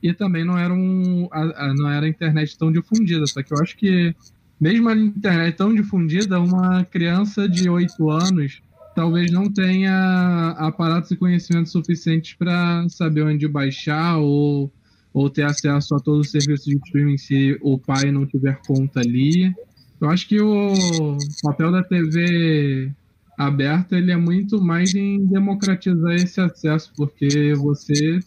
E 0.04 0.12
também 0.12 0.44
não 0.44 0.58
era, 0.58 0.74
um, 0.74 1.26
a, 1.32 1.40
a, 1.64 1.74
não 1.74 1.90
era 1.90 2.04
a 2.04 2.08
internet 2.08 2.58
tão 2.58 2.70
difundida, 2.70 3.26
só 3.26 3.42
que 3.42 3.54
eu 3.54 3.58
acho 3.58 3.74
que 3.74 4.14
mesmo 4.60 4.90
a 4.90 4.94
internet 4.94 5.56
tão 5.56 5.74
difundida, 5.74 6.38
uma 6.38 6.84
criança 6.84 7.48
de 7.48 7.70
8 7.70 8.10
anos 8.10 8.60
talvez 8.94 9.32
não 9.32 9.50
tenha 9.50 10.50
aparatos 10.58 11.10
e 11.10 11.16
conhecimentos 11.16 11.72
suficientes 11.72 12.34
para 12.34 12.86
saber 12.90 13.22
onde 13.22 13.48
baixar 13.48 14.18
ou, 14.18 14.70
ou 15.14 15.30
ter 15.30 15.44
acesso 15.46 15.94
a 15.94 15.98
todos 15.98 16.26
os 16.26 16.30
serviços 16.30 16.66
de 16.66 16.76
streaming 16.76 17.16
se 17.16 17.58
o 17.62 17.78
pai 17.78 18.12
não 18.12 18.26
tiver 18.26 18.60
conta 18.66 19.00
ali. 19.00 19.54
Eu 19.98 20.10
acho 20.10 20.28
que 20.28 20.38
o 20.38 21.16
papel 21.42 21.72
da 21.72 21.82
TV 21.82 22.92
aberta 23.38 23.96
ele 23.96 24.12
é 24.12 24.16
muito 24.18 24.60
mais 24.60 24.94
em 24.94 25.24
democratizar 25.24 26.14
esse 26.14 26.42
acesso, 26.42 26.92
porque 26.94 27.54
você 27.54 28.20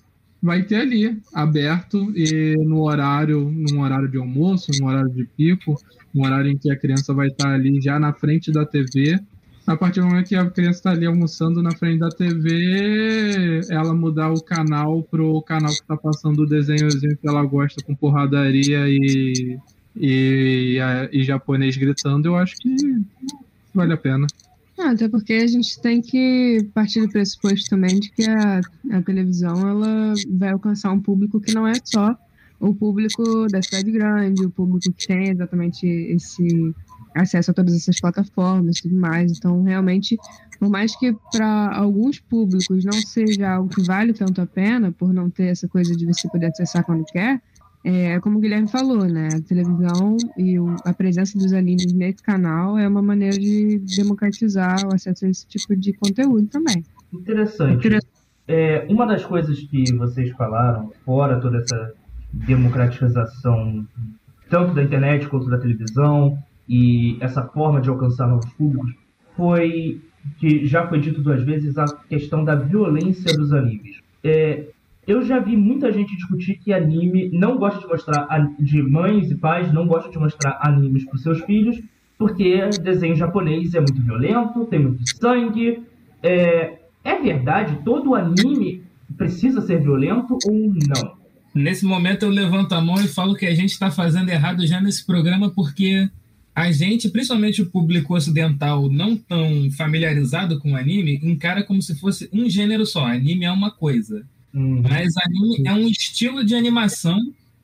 vai 0.47 0.63
ter 0.63 0.77
ali 0.77 1.21
aberto 1.33 2.09
e 2.15 2.55
no 2.65 2.83
horário, 2.83 3.51
num 3.51 3.81
horário 3.81 4.07
de 4.07 4.17
almoço, 4.17 4.71
num 4.79 4.87
horário 4.87 5.09
de 5.09 5.25
pico, 5.25 5.75
um 6.15 6.25
horário 6.25 6.49
em 6.49 6.57
que 6.57 6.71
a 6.71 6.79
criança 6.79 7.13
vai 7.13 7.27
estar 7.27 7.49
ali 7.49 7.81
já 7.81 7.99
na 7.99 8.13
frente 8.13 8.49
da 8.49 8.65
TV. 8.65 9.19
A 9.67 9.75
partir 9.75 9.99
do 9.99 10.07
momento 10.07 10.29
que 10.29 10.35
a 10.37 10.49
criança 10.49 10.79
está 10.79 10.91
ali 10.91 11.05
almoçando 11.05 11.61
na 11.61 11.71
frente 11.71 11.99
da 11.99 12.07
TV, 12.07 13.59
ela 13.69 13.93
mudar 13.93 14.31
o 14.31 14.41
canal 14.41 15.03
pro 15.03 15.41
canal 15.41 15.67
que 15.67 15.81
está 15.81 15.97
passando 15.97 16.43
o 16.43 16.47
desenhozinho 16.47 17.17
que 17.17 17.27
ela 17.27 17.43
gosta 17.43 17.83
com 17.83 17.93
porradaria 17.93 18.87
e, 18.87 19.59
e, 19.97 20.77
e, 20.77 21.09
e 21.11 21.23
japonês 21.25 21.75
gritando, 21.75 22.27
eu 22.27 22.37
acho 22.37 22.55
que 22.55 22.73
vale 23.75 23.91
a 23.91 23.97
pena. 23.97 24.25
Ah, 24.79 24.91
até 24.91 25.09
porque 25.09 25.33
a 25.33 25.47
gente 25.47 25.81
tem 25.81 26.01
que 26.01 26.69
partir 26.73 27.01
do 27.01 27.09
pressuposto 27.09 27.67
também 27.69 27.99
de 27.99 28.11
que 28.11 28.29
a, 28.29 28.61
a 28.91 29.01
televisão 29.01 29.67
ela 29.67 30.13
vai 30.29 30.49
alcançar 30.51 30.91
um 30.91 30.99
público 30.99 31.39
que 31.39 31.53
não 31.53 31.67
é 31.67 31.73
só 31.83 32.15
o 32.59 32.73
público 32.73 33.47
da 33.47 33.61
cidade 33.61 33.91
grande, 33.91 34.45
o 34.45 34.51
público 34.51 34.93
que 34.93 35.07
tem 35.07 35.29
exatamente 35.29 35.85
esse 35.87 36.73
acesso 37.15 37.51
a 37.51 37.53
todas 37.53 37.73
essas 37.75 37.99
plataformas 37.99 38.77
e 38.77 38.83
tudo 38.83 38.95
mais. 38.95 39.31
Então, 39.31 39.63
realmente, 39.63 40.17
por 40.59 40.69
mais 40.69 40.95
que 40.95 41.15
para 41.31 41.75
alguns 41.75 42.19
públicos 42.19 42.85
não 42.85 42.93
seja 42.93 43.55
algo 43.55 43.69
que 43.69 43.81
vale 43.81 44.13
tanto 44.13 44.41
a 44.41 44.45
pena, 44.45 44.91
por 44.91 45.13
não 45.13 45.29
ter 45.29 45.47
essa 45.47 45.67
coisa 45.67 45.95
de 45.95 46.05
você 46.05 46.27
poder 46.29 46.47
acessar 46.47 46.83
quando 46.83 47.03
quer, 47.05 47.41
é 47.83 48.19
como 48.19 48.37
o 48.37 48.41
Guilherme 48.41 48.67
falou, 48.67 49.05
né? 49.05 49.29
A 49.33 49.41
televisão 49.41 50.17
e 50.37 50.59
o, 50.59 50.75
a 50.85 50.93
presença 50.93 51.37
dos 51.37 51.53
animes 51.53 51.93
nesse 51.93 52.21
canal 52.21 52.77
é 52.77 52.87
uma 52.87 53.01
maneira 53.01 53.37
de 53.37 53.79
democratizar 53.95 54.85
o 54.85 54.93
acesso 54.93 55.25
a 55.25 55.29
esse 55.29 55.47
tipo 55.47 55.75
de 55.75 55.93
conteúdo 55.93 56.47
também. 56.47 56.83
Interessante. 57.13 57.99
É, 58.47 58.85
uma 58.89 59.05
das 59.05 59.25
coisas 59.25 59.59
que 59.59 59.93
vocês 59.95 60.31
falaram, 60.31 60.91
fora 61.05 61.39
toda 61.39 61.57
essa 61.57 61.93
democratização 62.31 63.85
tanto 64.49 64.73
da 64.73 64.83
internet 64.83 65.27
quanto 65.27 65.49
da 65.49 65.57
televisão 65.57 66.37
e 66.67 67.17
essa 67.19 67.43
forma 67.43 67.81
de 67.81 67.89
alcançar 67.89 68.27
novos 68.27 68.49
públicos 68.53 68.93
foi 69.35 70.01
que 70.39 70.65
já 70.65 70.87
foi 70.87 70.99
dito 70.99 71.21
duas 71.21 71.43
vezes 71.43 71.77
a 71.77 71.85
questão 72.09 72.43
da 72.43 72.55
violência 72.55 73.33
dos 73.33 73.53
animes. 73.53 74.01
É, 74.23 74.65
eu 75.07 75.21
já 75.23 75.39
vi 75.39 75.55
muita 75.55 75.91
gente 75.91 76.15
discutir 76.15 76.55
que 76.55 76.73
anime 76.73 77.29
não 77.31 77.57
gosta 77.57 77.79
de 77.79 77.87
mostrar 77.87 78.27
de 78.59 78.83
mães 78.83 79.31
e 79.31 79.35
pais 79.35 79.73
não 79.73 79.87
gostam 79.87 80.11
de 80.11 80.19
mostrar 80.19 80.59
animes 80.61 81.05
para 81.05 81.17
seus 81.17 81.41
filhos 81.41 81.81
porque 82.17 82.67
desenho 82.81 83.15
japonês 83.15 83.73
é 83.75 83.79
muito 83.79 84.01
violento, 84.01 84.65
tem 84.65 84.79
muito 84.79 85.03
sangue. 85.17 85.83
É, 86.23 86.79
é 87.03 87.21
verdade? 87.21 87.79
Todo 87.85 88.15
anime 88.15 88.83
precisa 89.15 89.61
ser 89.61 89.79
violento 89.79 90.37
ou 90.45 90.73
não? 90.87 91.15
Nesse 91.53 91.85
momento 91.85 92.23
eu 92.23 92.29
levanto 92.29 92.73
a 92.73 92.81
mão 92.81 92.99
e 92.99 93.07
falo 93.07 93.35
que 93.35 93.45
a 93.45 93.53
gente 93.53 93.71
está 93.71 93.89
fazendo 93.89 94.29
errado 94.29 94.65
já 94.65 94.81
nesse 94.81 95.05
programa 95.05 95.49
porque 95.49 96.09
a 96.55 96.71
gente, 96.71 97.09
principalmente 97.09 97.61
o 97.61 97.69
público 97.69 98.15
ocidental 98.15 98.89
não 98.89 99.15
tão 99.15 99.69
familiarizado 99.77 100.59
com 100.59 100.75
anime, 100.75 101.19
encara 101.23 101.63
como 101.63 101.81
se 101.81 101.99
fosse 101.99 102.27
um 102.33 102.49
gênero 102.49 102.85
só. 102.85 103.05
Anime 103.05 103.45
é 103.45 103.51
uma 103.51 103.71
coisa. 103.71 104.25
Uhum. 104.53 104.81
Mas 104.81 105.15
anime 105.17 105.61
é 105.65 105.73
um 105.73 105.87
estilo 105.87 106.43
de 106.43 106.55
animação 106.55 107.19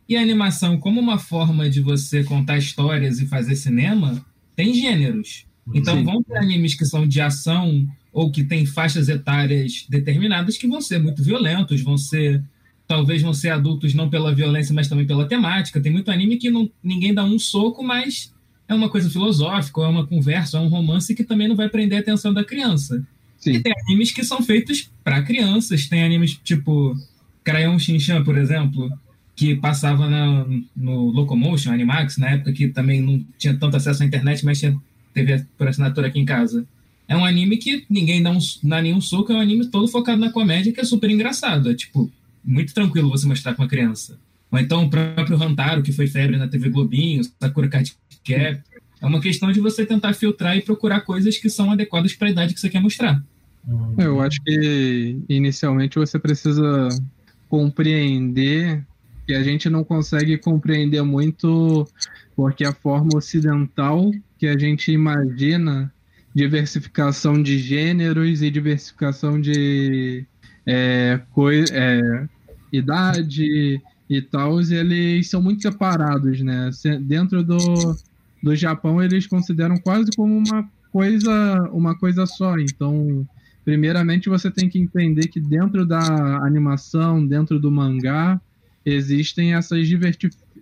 e 0.08 0.16
a 0.16 0.22
animação, 0.22 0.78
como 0.78 1.00
uma 1.00 1.18
forma 1.18 1.70
de 1.70 1.80
você 1.80 2.24
contar 2.24 2.58
histórias 2.58 3.20
e 3.20 3.26
fazer 3.26 3.56
cinema, 3.56 4.24
tem 4.56 4.74
gêneros. 4.74 5.46
Então 5.74 5.98
Sim. 5.98 6.04
vão 6.04 6.22
ter 6.22 6.38
animes 6.38 6.76
que 6.76 6.86
são 6.86 7.08
de 7.08 7.22
ação 7.22 7.88
ou 8.12 8.32
que 8.32 8.44
têm 8.44 8.66
faixas 8.66 9.10
etárias 9.10 9.86
determinadas 9.90 10.58
que 10.58 10.68
vão 10.68 10.82
ser 10.82 11.00
muito 11.00 11.24
violentos, 11.24 11.82
vão 11.82 11.98
ser 11.98 12.44
talvez 12.86 13.22
vão 13.22 13.34
ser 13.34 13.50
adultos 13.50 13.94
não 13.94 14.10
pela 14.10 14.36
violência, 14.36 14.74
mas 14.74 14.88
também 14.88 15.08
pela 15.08 15.26
temática. 15.26 15.82
Tem 15.82 15.92
muito 15.92 16.12
anime 16.12 16.38
que 16.38 16.52
não, 16.52 16.70
ninguém 16.84 17.14
dá 17.14 17.24
um 17.24 17.40
soco, 17.40 17.82
mas 17.82 18.34
é 18.68 18.74
uma 18.74 18.90
coisa 18.90 19.10
filosófica, 19.10 19.82
é 19.82 19.88
uma 19.88 20.06
conversa, 20.06 20.58
é 20.58 20.60
um 20.60 20.68
romance 20.68 21.16
que 21.16 21.24
também 21.24 21.48
não 21.48 21.56
vai 21.56 21.70
prender 21.70 21.98
a 21.98 22.02
atenção 22.02 22.34
da 22.34 22.44
criança. 22.44 23.06
Sim. 23.44 23.56
E 23.56 23.60
tem 23.60 23.74
animes 23.86 24.12
que 24.12 24.24
são 24.24 24.42
feitos 24.42 24.90
para 25.04 25.22
crianças. 25.22 25.88
Tem 25.88 26.02
animes 26.02 26.40
tipo 26.42 26.98
Crayon 27.44 27.78
Shinchan, 27.78 28.24
por 28.24 28.38
exemplo, 28.38 28.90
que 29.36 29.54
passava 29.56 30.10
na, 30.10 30.46
no 30.74 31.10
Locomotion, 31.10 31.74
Animax, 31.74 32.18
na 32.18 32.30
época 32.30 32.54
que 32.54 32.70
também 32.70 33.02
não 33.02 33.24
tinha 33.38 33.54
tanto 33.54 33.76
acesso 33.76 34.02
à 34.02 34.06
internet, 34.06 34.46
mas 34.46 34.60
tinha 34.60 34.80
TV 35.14 35.46
por 35.58 35.68
assinatura 35.68 36.08
aqui 36.08 36.20
em 36.20 36.26
casa. 36.26 36.66
É 37.06 37.18
um 37.18 37.26
anime 37.26 37.58
que 37.58 37.86
ninguém 37.90 38.24
dá, 38.24 38.32
um, 38.32 38.40
dá 38.64 38.82
nenhum 38.82 39.02
soco, 39.02 39.34
é 39.34 39.36
um 39.36 39.42
anime 39.42 39.68
todo 39.68 39.90
focado 39.90 40.22
na 40.22 40.32
comédia 40.32 40.72
que 40.72 40.80
é 40.80 40.86
super 40.86 41.10
engraçado. 41.10 41.70
É 41.70 41.74
tipo, 41.74 42.10
muito 42.42 42.74
tranquilo 42.74 43.10
você 43.10 43.28
mostrar 43.28 43.54
com 43.56 43.62
uma 43.62 43.68
criança. 43.68 44.18
Ou 44.50 44.58
então 44.58 44.86
o 44.86 44.90
próprio 44.90 45.36
Rantaro, 45.36 45.84
que 45.84 45.92
foi 45.92 46.08
febre 46.08 46.38
na 46.38 46.48
TV 46.48 46.70
Globinho, 46.70 47.24
Sakura 47.42 47.68
Card 47.68 47.94
Cap. 48.24 48.62
É 49.02 49.06
uma 49.06 49.20
questão 49.20 49.52
de 49.52 49.60
você 49.60 49.86
tentar 49.86 50.14
filtrar 50.14 50.56
e 50.56 50.62
procurar 50.62 51.02
coisas 51.02 51.38
que 51.38 51.50
são 51.50 51.70
adequadas 51.72 52.14
para 52.14 52.30
a 52.30 52.32
idade 52.32 52.54
que 52.54 52.60
você 52.62 52.70
quer 52.70 52.80
mostrar. 52.80 53.22
É, 53.98 54.06
eu 54.06 54.20
acho 54.22 54.42
que 54.44 55.20
inicialmente 55.30 55.98
você 55.98 56.20
precisa 56.20 56.90
compreender 57.50 58.84
que 59.26 59.34
a 59.34 59.44
gente 59.44 59.70
não 59.70 59.84
consegue 59.84 60.38
compreender 60.38 61.02
muito 61.02 61.88
porque 62.36 62.66
a 62.66 62.74
forma 62.74 63.12
ocidental 63.16 64.12
que 64.38 64.48
a 64.48 64.58
gente 64.58 64.92
imagina 64.92 65.94
diversificação 66.34 67.42
de 67.42 67.60
gêneros 67.60 68.42
e 68.42 68.50
diversificação 68.50 69.40
de 69.40 70.26
é, 70.66 71.20
é, 71.72 72.28
idade 72.72 73.82
e 74.10 74.22
tal, 74.22 74.60
eles 74.60 75.30
são 75.30 75.42
muito 75.42 75.62
separados, 75.62 76.42
né? 76.42 76.70
Dentro 77.02 77.44
do, 77.44 77.58
do 78.42 78.56
Japão, 78.56 79.02
eles 79.02 79.28
consideram 79.28 79.78
quase 79.78 80.12
como 80.16 80.38
uma 80.38 80.70
coisa, 80.92 81.70
uma 81.72 81.98
coisa 81.98 82.26
só. 82.26 82.58
Então, 82.58 83.28
primeiramente, 83.64 84.30
você 84.30 84.52
tem 84.52 84.70
que 84.70 84.80
entender 84.80 85.28
que 85.28 85.40
dentro 85.40 85.86
da 85.86 86.38
animação, 86.46 87.26
dentro 87.26 87.60
do 87.60 87.72
mangá, 87.72 88.40
existem 88.86 89.54
essas 89.54 89.88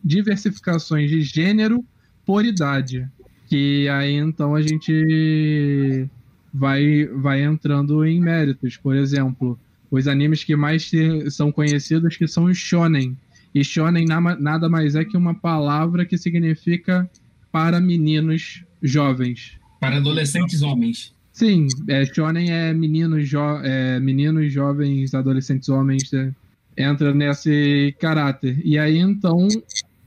diversificações 0.04 1.10
de 1.10 1.22
gênero 1.22 1.84
por 2.26 2.46
idade. 2.46 3.08
Que 3.48 3.88
aí, 3.90 4.16
então, 4.16 4.56
a 4.56 4.62
gente 4.62 6.08
vai, 6.54 7.06
vai 7.08 7.44
entrando 7.44 8.06
em 8.06 8.22
méritos. 8.22 8.78
Por 8.78 8.96
exemplo, 8.96 9.60
os 9.90 10.08
animes 10.08 10.44
que 10.44 10.56
mais 10.56 10.90
são 11.30 11.52
conhecidos 11.52 12.16
que 12.16 12.28
são 12.28 12.46
os 12.46 12.58
shonen. 12.58 13.18
E 13.54 13.64
shonen 13.64 14.06
nada 14.06 14.70
mais 14.70 14.96
é 14.96 15.04
que 15.04 15.18
uma 15.18 15.34
palavra 15.34 16.06
que 16.06 16.18
significa 16.18 17.10
para 17.52 17.82
meninos 17.82 18.64
jovens. 18.82 19.60
Para 19.80 19.98
adolescentes 19.98 20.62
homens. 20.62 21.14
Sim, 21.42 21.66
é, 21.88 22.06
shonen 22.06 22.52
é 22.52 22.72
meninos, 22.72 23.28
jo 23.28 23.40
é, 23.64 24.00
meninos 24.00 24.54
jovens, 24.54 25.16
adolescentes 25.16 25.70
homens, 25.70 26.14
é, 26.14 26.32
entra 26.78 27.16
nesse 27.16 27.96
caráter. 28.00 28.62
E 28.64 28.78
aí 28.78 29.00
então 29.00 29.48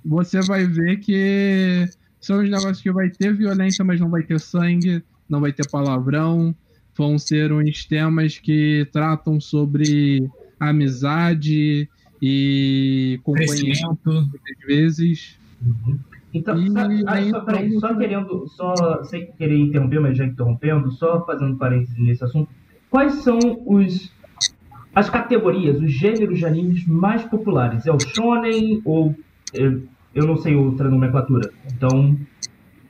você 0.05 0.41
vai 0.43 0.65
ver 0.65 1.01
que 1.01 1.89
são 2.21 2.41
os 2.41 2.49
negócios 2.49 2.81
que 2.81 2.93
vai 2.93 3.11
ter 3.11 3.35
violência, 3.35 3.85
mas 3.85 3.99
não 3.99 4.09
vai 4.09 4.23
ter 4.23 4.39
sangue, 4.39 5.03
não 5.29 5.41
vai 5.41 5.53
ter 5.53 5.69
palavrão, 5.69 6.55
vão 6.97 7.19
ser 7.19 7.51
uns 7.53 7.85
temas 7.85 8.39
que 8.39 8.87
tratam 8.93 9.41
sobre 9.41 10.31
amizade 10.61 11.89
e 12.23 13.19
companhia 13.25 13.75
às 13.75 14.67
vezes. 14.69 15.37
Uhum. 15.61 15.99
Então, 16.35 16.59
e, 16.59 16.69
só, 16.69 16.81
aí, 17.07 17.31
só, 17.31 17.41
peraí, 17.41 17.71
só 17.79 17.95
querendo, 17.95 18.49
só 18.49 19.05
sem 19.05 19.31
querer 19.39 19.57
interromper, 19.57 20.01
mas 20.01 20.19
já 20.19 20.25
interrompendo, 20.25 20.91
só 20.91 21.25
fazendo 21.25 21.57
parênteses 21.57 21.97
nesse 21.97 22.25
assunto, 22.25 22.51
quais 22.91 23.15
são 23.23 23.39
os 23.65 24.13
as 24.93 25.11
categorias, 25.11 25.81
os 25.81 25.93
gêneros 25.93 26.39
de 26.39 26.47
animes 26.47 26.87
mais 26.87 27.23
populares? 27.25 27.87
É 27.87 27.93
o 27.93 27.99
shonen 27.99 28.81
ou 28.85 29.15
eu 29.53 30.27
não 30.27 30.37
sei 30.37 30.55
outra 30.55 30.89
nomenclatura? 30.89 31.53
Então, 31.73 32.17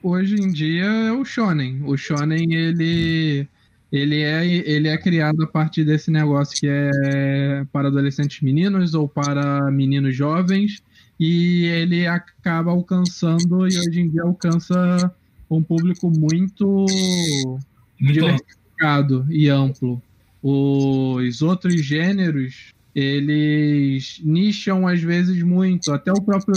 hoje 0.02 0.36
em 0.36 0.52
dia 0.52 0.84
é 0.84 1.12
o 1.12 1.24
shonen. 1.24 1.82
O 1.84 1.96
shonen 1.96 2.52
ele 2.52 3.48
ele 3.92 4.22
é 4.22 4.46
ele 4.46 4.88
é 4.88 4.98
criado 4.98 5.42
a 5.42 5.46
partir 5.46 5.84
desse 5.84 6.10
negócio 6.10 6.58
que 6.58 6.66
é 6.66 7.64
para 7.72 7.88
adolescentes 7.88 8.40
meninos 8.42 8.94
ou 8.94 9.08
para 9.08 9.70
meninos 9.70 10.14
jovens 10.14 10.82
e 11.24 11.64
ele 11.64 12.06
acaba 12.06 12.70
alcançando 12.70 13.66
e 13.66 13.78
hoje 13.78 13.98
em 13.98 14.10
dia 14.10 14.22
alcança 14.22 15.10
um 15.50 15.62
público 15.62 16.10
muito, 16.10 16.66
muito 16.66 17.58
diversificado 17.98 19.26
e 19.30 19.48
amplo. 19.48 20.02
Os 20.42 21.40
outros 21.40 21.82
gêneros 21.82 22.74
eles 22.94 24.20
nicham 24.22 24.86
às 24.86 25.00
vezes 25.00 25.42
muito, 25.42 25.92
até 25.92 26.12
o 26.12 26.20
próprio 26.20 26.56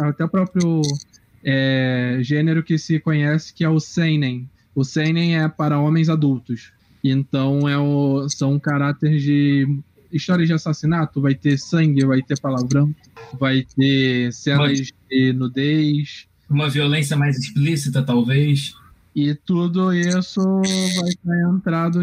até 0.00 0.24
o 0.24 0.28
próprio 0.28 0.82
é, 1.44 2.18
gênero 2.20 2.64
que 2.64 2.76
se 2.76 2.98
conhece 2.98 3.54
que 3.54 3.62
é 3.62 3.68
o 3.68 3.78
seinen. 3.78 4.50
O 4.74 4.82
seinen 4.82 5.38
é 5.38 5.48
para 5.48 5.78
homens 5.78 6.08
adultos. 6.08 6.72
Então 7.04 7.68
é 7.68 7.78
o, 7.78 8.28
são 8.28 8.58
caráteres 8.58 9.22
de 9.22 9.68
histórias 10.14 10.48
de 10.48 10.54
assassinato, 10.54 11.20
vai 11.20 11.34
ter 11.34 11.58
sangue, 11.58 12.06
vai 12.06 12.22
ter 12.22 12.38
palavrão, 12.40 12.94
vai 13.38 13.66
ter 13.76 14.32
cenas 14.32 14.78
Mas... 14.78 14.92
de 15.10 15.32
nudez. 15.32 16.26
Uma 16.48 16.68
violência 16.68 17.16
mais 17.16 17.36
explícita, 17.38 18.02
talvez. 18.02 18.74
E 19.14 19.34
tudo 19.34 19.92
isso 19.92 20.40
vai 20.42 21.08
estar 21.08 21.50
entrado 21.50 22.00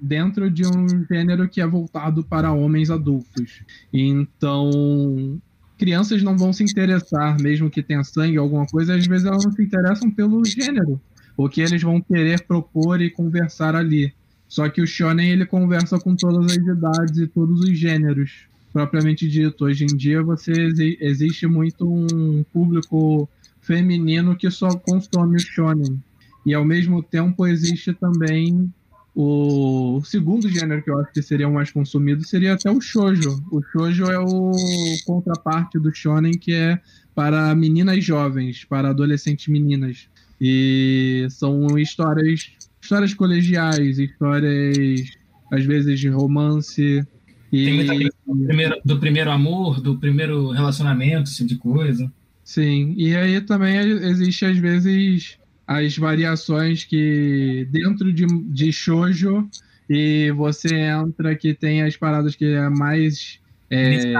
dentro 0.00 0.50
de 0.50 0.66
um 0.66 0.86
gênero 1.10 1.48
que 1.48 1.60
é 1.60 1.66
voltado 1.66 2.22
para 2.22 2.52
homens 2.52 2.90
adultos. 2.90 3.62
Então, 3.92 5.40
crianças 5.78 6.22
não 6.22 6.36
vão 6.36 6.52
se 6.52 6.62
interessar, 6.62 7.40
mesmo 7.40 7.70
que 7.70 7.82
tenha 7.82 8.04
sangue 8.04 8.38
ou 8.38 8.44
alguma 8.44 8.66
coisa, 8.66 8.94
às 8.94 9.06
vezes 9.06 9.26
elas 9.26 9.42
não 9.42 9.52
se 9.52 9.62
interessam 9.62 10.10
pelo 10.10 10.44
gênero, 10.44 11.00
o 11.34 11.48
que 11.48 11.62
eles 11.62 11.82
vão 11.82 11.98
querer 12.02 12.46
propor 12.46 13.00
e 13.00 13.08
conversar 13.08 13.74
ali. 13.74 14.12
Só 14.50 14.68
que 14.68 14.82
o 14.82 14.86
shonen 14.86 15.30
ele 15.30 15.46
conversa 15.46 15.96
com 15.96 16.16
todas 16.16 16.50
as 16.50 16.58
idades 16.58 17.18
e 17.18 17.26
todos 17.28 17.60
os 17.60 17.78
gêneros, 17.78 18.48
propriamente 18.72 19.28
dito. 19.28 19.64
Hoje 19.64 19.84
em 19.84 19.96
dia 19.96 20.20
você 20.24 20.52
existe 21.00 21.46
muito 21.46 21.88
um 21.88 22.42
público 22.52 23.28
feminino 23.60 24.34
que 24.34 24.50
só 24.50 24.68
consome 24.70 25.36
o 25.36 25.40
shonen. 25.40 26.02
E 26.44 26.52
ao 26.52 26.64
mesmo 26.64 27.00
tempo 27.00 27.46
existe 27.46 27.92
também 27.92 28.68
o 29.14 30.02
segundo 30.04 30.48
gênero 30.48 30.82
que 30.82 30.90
eu 30.90 30.98
acho 30.98 31.12
que 31.12 31.22
seria 31.22 31.48
o 31.48 31.54
mais 31.54 31.70
consumido 31.70 32.26
seria 32.26 32.54
até 32.54 32.72
o 32.72 32.80
shoujo. 32.80 33.40
O 33.52 33.62
shoujo 33.62 34.06
é 34.06 34.18
o 34.18 34.50
contraparte 35.06 35.78
do 35.78 35.94
shonen 35.94 36.32
que 36.32 36.52
é 36.52 36.80
para 37.14 37.54
meninas 37.54 38.04
jovens, 38.04 38.64
para 38.64 38.90
adolescentes 38.90 39.46
meninas. 39.46 40.08
E 40.40 41.28
são 41.30 41.78
histórias, 41.78 42.50
histórias 42.90 43.14
colegiais, 43.14 43.98
histórias 44.00 45.08
às 45.52 45.64
vezes 45.64 46.00
de 46.00 46.08
romance. 46.08 47.06
E... 47.52 47.64
Tem 47.64 48.08
do 48.26 48.46
primeiro, 48.46 48.76
do 48.84 48.98
primeiro 48.98 49.30
amor, 49.30 49.80
do 49.80 49.96
primeiro 49.96 50.50
relacionamento, 50.50 51.30
esse 51.30 51.36
tipo 51.36 51.48
de 51.48 51.56
coisa. 51.56 52.12
Sim, 52.42 52.94
e 52.96 53.14
aí 53.14 53.40
também 53.40 53.76
existe 53.76 54.44
às 54.44 54.58
vezes 54.58 55.38
as 55.66 55.96
variações 55.96 56.84
que 56.84 57.68
dentro 57.70 58.12
de, 58.12 58.26
de 58.26 58.72
shoujo 58.72 59.48
e 59.88 60.32
você 60.32 60.74
entra 60.74 61.36
que 61.36 61.54
tem 61.54 61.82
as 61.82 61.96
paradas 61.96 62.34
que 62.34 62.44
é 62.44 62.68
mais 62.68 63.38
é, 63.70 64.14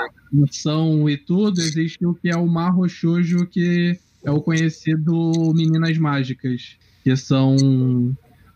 e 1.09 1.16
tudo, 1.16 1.61
existe 1.61 2.07
o 2.07 2.14
que 2.14 2.29
é 2.29 2.37
o 2.37 2.47
Marro 2.47 2.88
Shoujo, 2.88 3.47
que 3.47 3.99
é 4.25 4.31
o 4.31 4.40
conhecido 4.40 5.53
Meninas 5.57 5.99
Mágicas, 5.99 6.77
que 7.03 7.16
são 7.16 7.57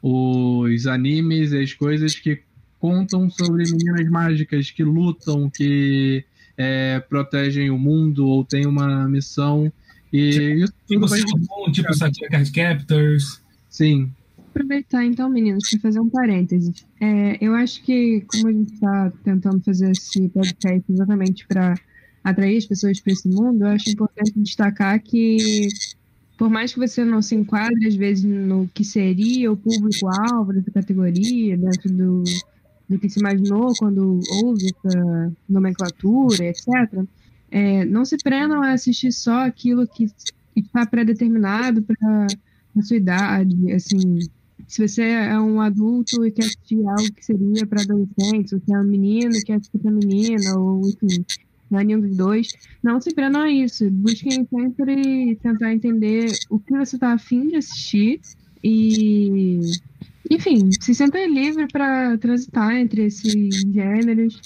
os 0.07 0.87
animes 0.87 1.53
e 1.53 1.63
as 1.63 1.73
coisas 1.73 2.15
que 2.15 2.43
contam 2.79 3.31
sobre 3.31 3.65
meninas 3.65 4.07
mágicas 4.11 4.71
que 4.71 4.85
lutam, 4.85 5.49
que 5.49 6.23
é, 6.59 7.01
protegem 7.09 7.71
o 7.71 7.79
mundo 7.79 8.27
ou 8.27 8.45
têm 8.45 8.67
uma 8.67 9.09
missão 9.09 9.73
e 10.13 10.31
tipo, 10.31 10.73
tipo, 10.87 11.07
vai... 11.07 11.21
tipo 11.73 11.95
Satya 11.95 12.29
Card 12.29 12.53
Captors. 12.53 13.43
Sim. 13.71 14.13
Aproveitar 14.51 15.05
então, 15.05 15.31
meninos, 15.31 15.69
para 15.71 15.81
fazer 15.81 15.99
um 15.99 16.11
parênteses. 16.11 16.85
É, 17.01 17.39
eu 17.41 17.55
acho 17.55 17.83
que, 17.83 18.21
como 18.29 18.49
a 18.49 18.53
gente 18.53 18.75
está 18.75 19.13
tentando 19.25 19.61
fazer 19.65 19.91
esse 19.91 20.29
podcast 20.29 20.85
exatamente 20.93 21.47
para 21.47 21.75
atrair 22.23 22.59
as 22.59 22.67
pessoas 22.67 23.01
para 23.01 23.13
esse 23.15 23.29
mundo, 23.29 23.65
eu 23.65 23.69
acho 23.69 23.91
importante 23.91 24.33
destacar 24.37 25.03
que, 25.03 25.69
por 26.37 26.51
mais 26.51 26.73
que 26.73 26.81
você 26.81 27.05
não 27.05 27.23
se 27.23 27.35
enquadre, 27.35 27.87
às 27.87 27.95
vezes, 27.95 28.25
no 28.25 28.69
que 28.75 28.85
seria 28.85 29.53
o 29.53 29.57
público-alvo 29.57 30.53
dessa 30.53 30.71
categoria, 30.71 31.57
dentro 31.57 31.93
do, 31.93 32.25
do 32.89 32.99
que 32.99 33.09
se 33.09 33.21
imaginou 33.21 33.73
quando 33.79 34.21
houve 34.43 34.67
essa 34.67 35.33
nomenclatura, 35.49 36.45
etc., 36.47 37.05
é, 37.51 37.85
não 37.85 38.05
se 38.05 38.17
prendam 38.17 38.63
a 38.63 38.73
assistir 38.73 39.13
só 39.13 39.47
aquilo 39.47 39.87
que 39.87 40.07
está 40.57 40.85
pré-determinado 40.85 41.83
para 41.83 42.27
a 42.77 42.83
sua 42.83 42.97
idade. 42.97 43.73
Assim, 43.73 44.19
se 44.67 44.87
você 44.87 45.03
é 45.03 45.39
um 45.39 45.61
adulto 45.61 46.25
e 46.25 46.33
quer 46.33 46.47
assistir 46.47 46.85
algo 46.85 47.13
que 47.13 47.25
seria 47.25 47.65
para 47.67 47.83
adolescentes, 47.83 48.53
ou 48.53 48.61
se 48.61 48.75
é 48.75 48.79
um 48.79 48.85
menino 48.85 49.37
e 49.37 49.43
quer 49.43 49.55
assistir 49.55 49.79
para 49.79 49.91
menina, 49.93 50.59
ou 50.59 50.81
enfim, 50.89 51.25
nenhum 51.83 52.01
dos 52.01 52.17
dois, 52.17 52.49
não 52.83 53.01
se 53.01 53.15
prendam 53.15 53.43
a 53.43 53.51
isso. 53.51 53.91
Busquem 53.91 54.47
sempre 54.47 55.37
tentar 55.43 55.73
entender 55.73 56.27
o 56.51 56.59
que 56.59 56.77
você 56.77 56.97
está 56.97 57.13
afim 57.13 57.49
de 57.49 57.57
assistir 57.57 58.21
e, 58.63 59.61
enfim, 60.31 60.71
se 60.81 60.95
sentem 60.95 61.33
livre 61.33 61.67
para 61.73 62.17
transitar 62.19 62.77
entre 62.77 63.07
esses 63.07 63.63
gêneros 63.73 64.41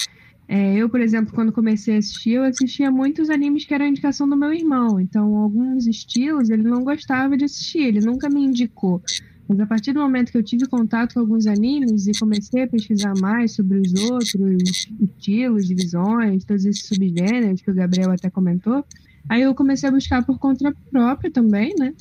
é, 0.49 0.77
eu, 0.77 0.89
por 0.89 0.99
exemplo, 0.99 1.35
quando 1.35 1.53
comecei 1.53 1.97
a 1.97 1.99
assistir, 1.99 2.33
eu 2.33 2.43
assistia 2.43 2.91
muitos 2.91 3.29
animes 3.29 3.67
que 3.67 3.75
eram 3.75 3.87
indicação 3.87 4.27
do 4.27 4.35
meu 4.35 4.51
irmão. 4.51 4.99
Então, 4.99 5.37
alguns 5.37 5.87
estilos 5.87 6.49
ele 6.49 6.63
não 6.63 6.83
gostava 6.83 7.37
de 7.37 7.45
assistir, 7.45 7.81
ele 7.81 8.01
nunca 8.01 8.31
me 8.31 8.43
indicou. 8.43 9.03
Mas 9.49 9.61
a 9.61 9.67
partir 9.67 9.95
do 9.95 10.01
momento 10.01 10.31
que 10.31 10.37
eu 10.37 10.43
tive 10.43 10.67
contato 10.67 11.15
com 11.15 11.21
alguns 11.21 11.47
animes 11.47 12.07
e 12.07 12.13
comecei 12.19 12.65
a 12.65 12.69
pesquisar 12.69 13.15
mais 13.19 13.53
sobre 13.53 13.79
os 13.79 13.95
outros 14.11 14.87
estilos, 15.01 15.67
divisões, 15.67 16.45
todos 16.45 16.67
esses 16.67 16.87
subgêneros 16.87 17.63
que 17.63 17.71
o 17.71 17.75
Gabriel 17.75 18.11
até 18.11 18.29
comentou, 18.29 18.85
aí 19.27 19.43
eu 19.43 19.55
comecei 19.55 19.89
a 19.89 19.93
buscar 19.93 20.23
por 20.25 20.39
conta 20.39 20.75
própria 20.91 21.31
também, 21.31 21.75
né? 21.79 21.95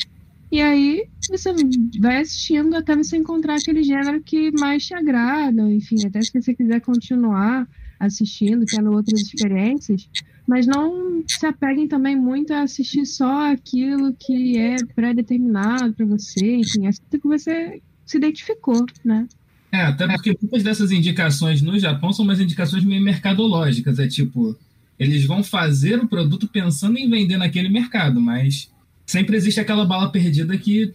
E 0.52 0.62
aí 0.62 1.06
você 1.30 1.54
vai 2.00 2.22
assistindo 2.22 2.76
até 2.76 2.96
você 2.96 3.18
encontrar 3.18 3.56
aquele 3.56 3.84
gênero 3.84 4.22
que 4.22 4.52
mais 4.60 4.86
te 4.86 4.94
agrada, 4.94 5.72
enfim, 5.72 6.06
até 6.06 6.22
se 6.22 6.32
você 6.32 6.54
quiser 6.54 6.82
continuar 6.82 7.68
assistindo, 8.00 8.66
tendo 8.66 8.92
outras 8.92 9.22
experiências, 9.22 10.10
mas 10.48 10.66
não 10.66 11.24
se 11.28 11.46
apeguem 11.46 11.88
também 11.88 12.16
muito 12.16 12.54
a 12.54 12.62
assistir 12.62 13.06
só 13.06 13.52
aquilo 13.52 14.16
que 14.18 14.58
é 14.58 14.78
pré-determinado 14.96 15.94
para 15.94 16.06
você, 16.06 16.56
enfim, 16.56 16.88
aquilo 16.88 17.22
que 17.22 17.28
você 17.28 17.82
se 18.06 18.18
identificou, 18.18 18.86
né? 19.04 19.28
É, 19.72 19.82
até 19.82 20.08
porque 20.08 20.38
muitas 20.42 20.64
dessas 20.64 20.92
indicações 20.92 21.62
no 21.62 21.78
Japão 21.78 22.14
são 22.14 22.24
umas 22.24 22.40
indicações 22.40 22.86
meio 22.86 23.04
mercadológicas, 23.04 24.00
é 24.00 24.08
tipo, 24.08 24.58
eles 24.98 25.26
vão 25.26 25.44
fazer 25.44 26.00
o 26.00 26.08
produto 26.08 26.48
pensando 26.48 26.98
em 26.98 27.10
vender 27.10 27.38
naquele 27.38 27.68
mercado, 27.68 28.22
mas 28.22 28.72
sempre 29.06 29.36
existe 29.36 29.60
aquela 29.60 29.86
bala 29.86 30.10
perdida 30.10 30.58
que 30.58 30.92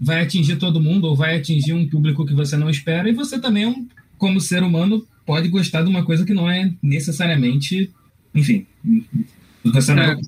vai 0.00 0.22
atingir 0.22 0.56
todo 0.56 0.80
mundo 0.80 1.06
ou 1.06 1.16
vai 1.16 1.36
atingir 1.36 1.72
um 1.72 1.88
público 1.88 2.26
que 2.26 2.34
você 2.34 2.56
não 2.56 2.68
espera 2.68 3.08
e 3.08 3.14
você 3.14 3.38
também, 3.38 3.88
como 4.18 4.40
ser 4.40 4.62
humano, 4.62 5.06
pode 5.24 5.48
gostar 5.48 5.82
de 5.82 5.88
uma 5.88 6.04
coisa 6.04 6.24
que 6.24 6.34
não 6.34 6.50
é 6.50 6.72
necessariamente, 6.82 7.90
enfim, 8.34 8.66
você 9.64 9.94
não 9.94 10.02
é, 10.02 10.20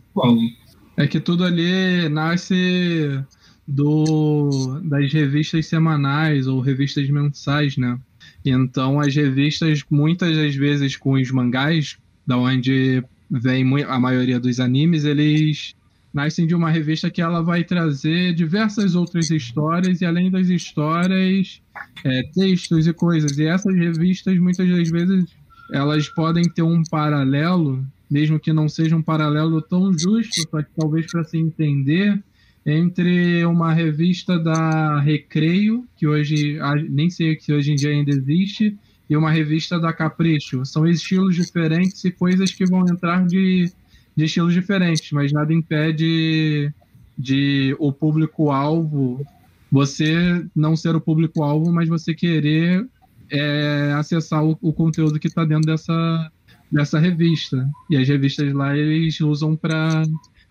é 0.97 1.07
que 1.07 1.21
tudo 1.21 1.45
ali 1.45 2.09
nasce 2.09 3.23
do 3.67 4.81
das 4.85 5.13
revistas 5.13 5.67
semanais 5.67 6.47
ou 6.47 6.61
revistas 6.61 7.09
mensais, 7.09 7.77
né? 7.77 7.99
Então 8.45 9.01
as 9.01 9.15
revistas 9.15 9.85
muitas 9.91 10.37
das 10.37 10.55
vezes 10.55 10.97
com 10.97 11.13
os 11.13 11.31
mangás, 11.31 11.97
da 12.27 12.37
onde 12.37 13.03
vem 13.31 13.65
a 13.85 13.99
maioria 13.99 14.39
dos 14.39 14.61
animes, 14.61 15.05
eles 15.05 15.75
nascem 16.13 16.47
de 16.47 16.55
uma 16.55 16.71
revista 16.71 17.11
que 17.11 17.23
ela 17.23 17.43
vai 17.43 17.65
trazer 17.65 18.35
diversas 18.35 18.95
outras 18.95 19.31
histórias 19.31 20.01
e 20.01 20.05
além 20.05 20.31
das 20.31 20.49
histórias, 20.49 21.63
é, 22.05 22.23
textos 22.35 22.87
e 22.87 22.93
coisas. 22.93 23.39
E 23.39 23.47
essas 23.47 23.75
revistas 23.75 24.37
muitas 24.39 24.69
das 24.69 24.91
vezes 24.91 25.25
elas 25.73 26.09
podem 26.09 26.45
ter 26.45 26.63
um 26.63 26.83
paralelo, 26.91 27.85
mesmo 28.11 28.39
que 28.39 28.53
não 28.53 28.69
seja 28.69 28.95
um 28.95 29.03
paralelo 29.03 29.63
tão 29.63 29.91
justo, 29.97 30.43
só 30.51 30.63
que 30.63 30.71
talvez 30.77 31.11
para 31.11 31.25
se 31.25 31.39
entender 31.39 32.23
entre 32.65 33.45
uma 33.45 33.73
revista 33.73 34.39
da 34.39 35.01
Recreio, 35.01 35.85
que 35.97 36.07
hoje 36.07 36.59
nem 36.91 37.11
sei 37.11 37.39
se 37.41 37.53
hoje 37.53 37.73
em 37.73 37.75
dia 37.75 37.91
ainda 37.91 38.11
existe, 38.11 38.77
e 39.09 39.17
uma 39.17 39.31
revista 39.31 39.81
da 39.81 39.93
Capricho. 39.93 40.65
São 40.65 40.87
estilos 40.87 41.35
diferentes 41.35 42.05
e 42.05 42.11
coisas 42.11 42.53
que 42.53 42.65
vão 42.65 42.85
entrar 42.89 43.27
de, 43.27 43.71
de 44.15 44.25
estilos 44.25 44.55
diferentes, 44.55 45.11
mas 45.11 45.33
nada 45.33 45.53
impede 45.53 46.73
de 47.19 47.75
o 47.79 47.93
público-alvo, 47.93 49.27
você 49.71 50.45
não 50.55 50.77
ser 50.77 50.95
o 50.95 51.01
público-alvo, 51.01 51.73
mas 51.73 51.89
você 51.89 52.15
querer 52.15 52.87
é, 53.33 53.95
acessar 53.97 54.45
o, 54.45 54.57
o 54.61 54.73
conteúdo 54.73 55.19
que 55.19 55.27
está 55.27 55.45
dentro 55.45 55.65
dessa, 55.65 56.31
dessa 56.71 56.99
revista. 56.99 57.67
E 57.91 57.97
as 57.97 58.07
revistas 58.07 58.53
lá 58.53 58.77
eles 58.77 59.19
usam 59.21 59.57
para 59.57 60.03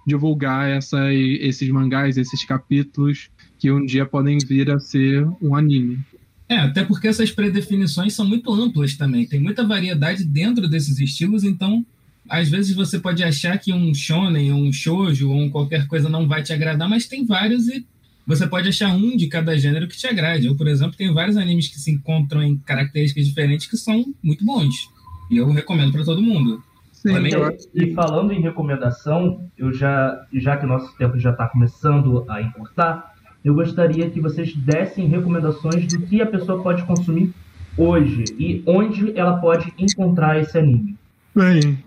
divulgar 0.06 0.68
essa, 0.68 1.14
esses 1.14 1.70
mangás, 1.70 2.18
esses 2.18 2.44
capítulos 2.44 3.30
que 3.60 3.72
um 3.72 3.86
dia 3.86 4.06
podem 4.06 4.40
vir 4.40 4.72
a 4.72 4.80
ser 4.80 5.28
um 5.40 5.56
anime. 5.56 6.00
É, 6.50 6.58
até 6.58 6.84
porque 6.84 7.08
essas 7.08 7.32
predefinições 7.32 8.14
são 8.14 8.28
muito 8.28 8.52
amplas 8.52 8.96
também. 8.96 9.28
Tem 9.28 9.40
muita 9.40 9.66
variedade 9.66 10.26
dentro 10.26 10.68
desses 10.68 11.00
estilos, 11.00 11.44
então 11.44 11.86
às 12.28 12.50
vezes 12.50 12.76
você 12.76 13.00
pode 13.00 13.24
achar 13.24 13.58
que 13.58 13.72
um 13.72 13.94
shonen, 13.94 14.52
um 14.52 14.74
shoujo 14.74 15.30
ou 15.30 15.38
um 15.38 15.50
qualquer 15.50 15.88
coisa 15.88 16.10
não 16.10 16.28
vai 16.28 16.42
te 16.42 16.52
agradar, 16.52 16.90
mas 16.90 17.06
tem 17.06 17.26
vários 17.26 17.68
e 17.68 17.86
você 18.32 18.48
pode 18.48 18.70
achar 18.70 18.96
um 18.96 19.18
de 19.18 19.28
cada 19.28 19.58
gênero 19.58 19.88
que 19.88 19.98
te 19.98 20.08
agrade. 20.08 20.48
Eu, 20.48 20.56
por 20.56 20.68
exemplo, 20.68 20.96
tenho 20.96 21.14
vários 21.14 21.36
animes 21.36 21.68
que 21.68 21.78
se 21.78 21.92
encontram 21.92 22.42
em 22.42 22.58
características 22.58 23.28
diferentes 23.28 23.68
que 23.68 23.76
são 23.76 24.06
muito 24.24 24.46
bons. 24.46 24.90
E 25.30 25.38
eu 25.38 25.52
recomendo 25.52 25.92
para 25.92 26.06
todo 26.06 26.22
mundo. 26.22 26.64
Sim, 26.94 27.14
Também... 27.14 27.34
E 27.74 27.94
falando 27.94 28.32
em 28.32 28.42
recomendação, 28.42 29.44
eu 29.58 29.74
já, 29.74 30.26
já 30.34 30.56
que 30.56 30.66
o 30.66 30.68
nosso 30.68 30.96
tempo 30.98 31.20
já 31.20 31.32
está 31.32 31.48
começando 31.48 32.24
a 32.30 32.42
encurtar, 32.42 33.14
eu 33.44 33.54
gostaria 33.54 34.10
que 34.10 34.22
vocês 34.22 34.56
dessem 34.56 35.08
recomendações 35.08 35.88
do 35.88 36.02
que 36.02 36.22
a 36.22 36.26
pessoa 36.26 36.64
pode 36.64 36.84
consumir 36.84 37.34
hoje 37.76 38.24
e 38.40 38.64
onde 38.66 39.18
ela 39.18 39.38
pode 39.38 39.74
encontrar 39.78 40.40
esse 40.40 40.58
anime. 40.58 40.96
Bem, 41.36 41.84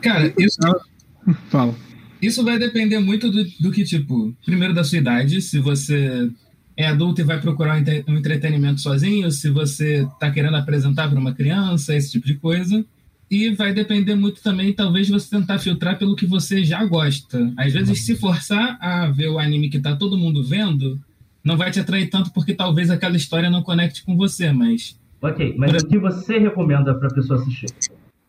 cara, 0.00 0.32
isso 0.38 0.58
fala. 1.50 1.74
Isso 2.20 2.44
vai 2.44 2.58
depender 2.58 2.98
muito 2.98 3.30
do, 3.30 3.44
do 3.60 3.70
que 3.70 3.84
tipo, 3.84 4.34
primeiro 4.44 4.74
da 4.74 4.82
sua 4.82 4.98
idade, 4.98 5.40
se 5.40 5.58
você 5.58 6.28
é 6.76 6.86
adulto 6.86 7.20
e 7.20 7.24
vai 7.24 7.40
procurar 7.40 7.82
um 8.06 8.16
entretenimento 8.16 8.80
sozinho, 8.80 9.30
se 9.30 9.50
você 9.50 10.02
está 10.02 10.30
querendo 10.30 10.56
apresentar 10.56 11.08
para 11.08 11.18
uma 11.18 11.34
criança, 11.34 11.94
esse 11.94 12.12
tipo 12.12 12.26
de 12.26 12.34
coisa. 12.34 12.84
E 13.30 13.50
vai 13.50 13.74
depender 13.74 14.14
muito 14.14 14.42
também, 14.42 14.72
talvez, 14.72 15.08
você 15.08 15.28
tentar 15.28 15.58
filtrar 15.58 15.98
pelo 15.98 16.16
que 16.16 16.24
você 16.24 16.64
já 16.64 16.84
gosta. 16.84 17.52
Às 17.56 17.72
vezes, 17.72 18.06
se 18.06 18.16
forçar 18.16 18.78
a 18.80 19.08
ver 19.08 19.28
o 19.28 19.38
anime 19.38 19.68
que 19.68 19.76
está 19.76 19.94
todo 19.94 20.16
mundo 20.16 20.42
vendo, 20.42 20.98
não 21.44 21.56
vai 21.56 21.70
te 21.70 21.80
atrair 21.80 22.08
tanto 22.08 22.32
porque 22.32 22.54
talvez 22.54 22.90
aquela 22.90 23.16
história 23.16 23.50
não 23.50 23.62
conecte 23.62 24.04
com 24.04 24.16
você, 24.16 24.52
mas... 24.52 24.98
Ok, 25.20 25.56
mas 25.58 25.82
o 25.82 25.86
que 25.86 25.98
você 25.98 26.38
recomenda 26.38 26.94
para 26.94 27.10
pessoa 27.10 27.40
assistir? 27.40 27.66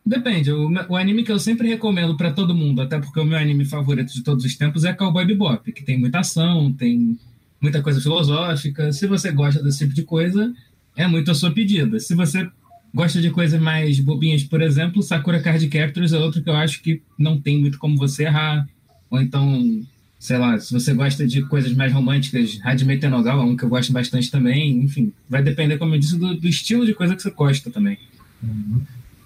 Depende. 0.10 0.52
O, 0.52 0.72
o, 0.89 0.95
anime 0.95 1.22
que 1.22 1.32
eu 1.32 1.38
sempre 1.38 1.67
recomendo 1.67 2.17
para 2.17 2.32
todo 2.32 2.56
mundo, 2.56 2.82
até 2.82 2.98
porque 2.98 3.19
o 3.19 3.24
meu 3.24 3.38
anime 3.38 3.63
favorito 3.63 4.12
de 4.12 4.24
todos 4.24 4.43
os 4.43 4.56
tempos 4.56 4.84
é 4.84 4.91
Cowboy 4.91 5.24
Bebop, 5.24 5.72
que 5.72 5.84
tem 5.84 6.00
muita 6.00 6.22
ação, 6.22 6.74
tem 6.74 7.15
muita 7.62 7.80
coisa 7.84 8.02
filosófica. 8.02 8.91
Se 8.91 9.06
você 9.06 9.32
gosta 9.32 9.62
desse 9.62 9.78
tipo 9.78 9.93
de 9.93 10.02
coisa, 10.02 10.52
é 10.95 11.06
muito 11.06 11.30
a 11.30 11.36
sua 11.36 11.52
pedida. 11.52 12.00
Se 12.00 12.15
você 12.15 12.50
gosta 12.91 13.22
de 13.22 13.30
coisas 13.30 13.62
mais 13.62 14.00
bobinhas, 14.00 14.43
por 14.43 14.63
exemplo, 14.63 15.04
Sakura 15.04 15.43
Card 15.43 15.67
Captors 15.67 16.12
é 16.12 16.17
outro 16.17 16.41
que 16.41 16.50
eu 16.50 16.56
acho 16.56 16.82
que 16.82 17.04
não 17.15 17.39
tem 17.39 17.60
muito 17.60 17.78
como 17.78 17.95
você 17.95 18.24
errar. 18.24 18.67
Ou 19.12 19.22
então, 19.22 19.86
sei 20.17 20.39
lá, 20.39 20.58
se 20.58 20.74
você 20.74 20.91
gosta 20.91 21.28
de 21.28 21.43
coisas 21.43 21.72
mais 21.74 21.93
românticas, 21.93 22.60
Hajime 22.63 22.98
Tenogawa 22.98 23.43
é 23.43 23.45
um 23.45 23.56
que 23.56 23.63
eu 23.63 23.69
gosto 23.69 23.93
bastante 23.93 24.32
também. 24.32 24.80
Enfim, 24.80 25.13
vai 25.30 25.43
depender, 25.43 25.78
como 25.78 25.93
eu 25.93 26.00
disse, 26.00 26.17
do, 26.17 26.34
do 26.36 26.48
estilo 26.48 26.84
de 26.84 26.95
coisa 26.95 27.15
que 27.15 27.22
você 27.22 27.30
gosta 27.30 27.69
também. 27.69 28.00
Uhum. 28.41 28.82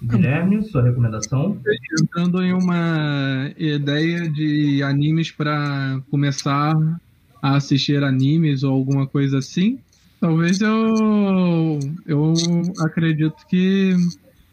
Guilherme, 0.06 0.62
sua 0.64 0.82
recomendação? 0.82 1.60
Entrando 2.00 2.42
em 2.42 2.52
uma 2.52 3.50
ideia 3.56 4.28
de 4.28 4.82
animes 4.82 5.30
para 5.30 6.00
começar 6.10 6.74
a 7.42 7.56
assistir 7.56 8.02
animes 8.02 8.62
ou 8.62 8.72
alguma 8.72 9.06
coisa 9.06 9.38
assim, 9.38 9.78
talvez 10.20 10.60
eu 10.60 11.78
eu 12.06 12.34
acredito 12.80 13.46
que 13.48 13.94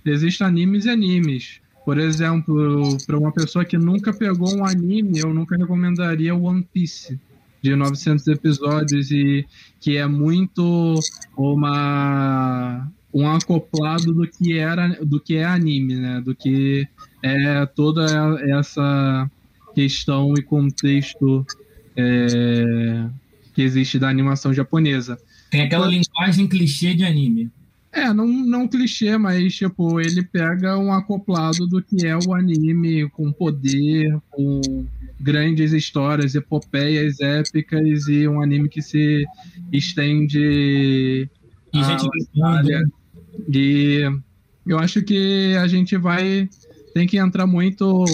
existem 0.06 0.46
animes 0.48 0.86
e 0.86 0.90
animes. 0.90 1.62
Por 1.86 1.98
exemplo, 1.98 2.98
para 3.08 3.18
uma 3.18 3.32
pessoa 3.32 3.66
que 3.66 3.78
nunca 3.78 4.14
pegou 4.14 4.56
um 4.56 4.66
anime, 4.66 5.20
eu 5.20 5.34
nunca 5.34 5.58
recomendaria 5.58 6.36
One 6.36 6.68
Piece 6.74 7.20
de 7.62 7.76
900 7.76 8.28
episódios 8.28 9.12
e 9.12 9.46
que 9.80 9.98
é 9.98 10.08
muito 10.08 11.00
uma 11.38 12.88
um 13.14 13.28
acoplado 13.28 14.14
do 14.14 14.28
que 14.28 14.58
era 14.58 14.88
do 15.04 15.20
que 15.20 15.36
é 15.36 15.46
anime, 15.46 15.96
né? 15.96 16.22
Do 16.22 16.36
que 16.36 16.88
é 17.24 17.66
toda 17.66 18.06
essa 18.58 19.30
questão 19.74 20.34
e 20.38 20.42
contexto 20.42 21.46
é, 21.96 23.06
que 23.54 23.62
existe 23.62 24.00
da 24.00 24.10
animação 24.10 24.54
japonesa. 24.54 25.18
Tem 25.50 25.62
aquela 25.62 25.88
linguagem 25.88 26.48
clichê 26.48 26.94
de 26.94 27.04
anime. 27.04 27.52
É, 27.94 28.14
não, 28.14 28.26
não 28.26 28.68
clichê, 28.70 29.18
mas 29.18 29.54
tipo, 29.54 30.00
ele 30.00 30.24
pega 30.24 30.78
um 30.78 30.94
acoplado 30.94 31.68
do 31.68 31.82
que 31.82 32.08
é 32.08 32.16
o 32.16 32.34
anime, 32.34 33.10
com 33.10 33.34
poder, 33.34 34.18
com 34.30 34.62
grandes 35.20 35.74
histórias, 35.74 36.34
epopeias 36.34 37.20
épicas 37.20 38.08
e 38.08 38.26
um 38.30 38.42
anime 38.42 38.70
que 38.70 38.82
se 38.82 39.26
estende. 39.74 41.30
E 41.74 41.84
gente 41.84 42.08
E 43.54 44.02
eu 44.66 44.78
acho 44.80 45.02
que 45.04 45.56
a 45.56 45.68
gente 45.68 45.98
vai. 45.98 46.50
Tem 46.94 47.08
que 47.08 47.18
entrar 47.18 47.48
muito 47.48 48.06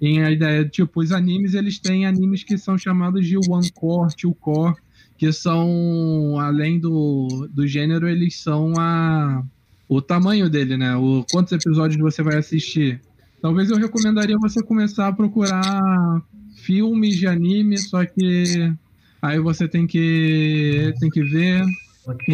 em 0.00 0.22
a 0.22 0.30
ideia, 0.30 0.64
tipo, 0.64 1.00
os 1.00 1.12
animes, 1.12 1.54
eles 1.54 1.78
têm 1.78 2.06
animes 2.06 2.44
que 2.44 2.56
são 2.56 2.78
chamados 2.78 3.26
de 3.26 3.36
one 3.36 3.70
core, 3.72 4.14
two 4.16 4.34
core, 4.34 4.76
que 5.16 5.32
são, 5.32 6.38
além 6.38 6.78
do, 6.78 7.48
do 7.52 7.66
gênero, 7.66 8.08
eles 8.08 8.40
são 8.40 8.72
a, 8.78 9.42
o 9.88 10.00
tamanho 10.00 10.48
dele, 10.48 10.76
né? 10.76 10.96
O, 10.96 11.24
quantos 11.30 11.52
episódios 11.52 12.00
você 12.00 12.22
vai 12.22 12.36
assistir. 12.36 13.00
Talvez 13.42 13.70
eu 13.70 13.76
recomendaria 13.76 14.38
você 14.38 14.62
começar 14.62 15.08
a 15.08 15.12
procurar 15.12 16.22
filmes 16.56 17.16
de 17.16 17.26
anime, 17.26 17.78
só 17.78 18.04
que 18.04 18.72
aí 19.20 19.40
você 19.40 19.66
tem 19.66 19.86
que, 19.86 20.94
tem 21.00 21.10
que 21.10 21.22
ver. 21.22 21.64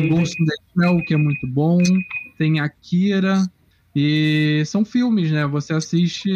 Ghost 0.08 0.40
in 0.40 0.46
the 0.46 0.54
Shell, 0.76 1.02
que 1.06 1.14
é 1.14 1.16
muito 1.16 1.46
bom. 1.46 1.78
Tem 2.38 2.60
Akira, 2.60 3.44
e 3.94 4.64
são 4.66 4.84
filmes, 4.84 5.30
né? 5.30 5.46
Você 5.46 5.72
assiste 5.72 6.28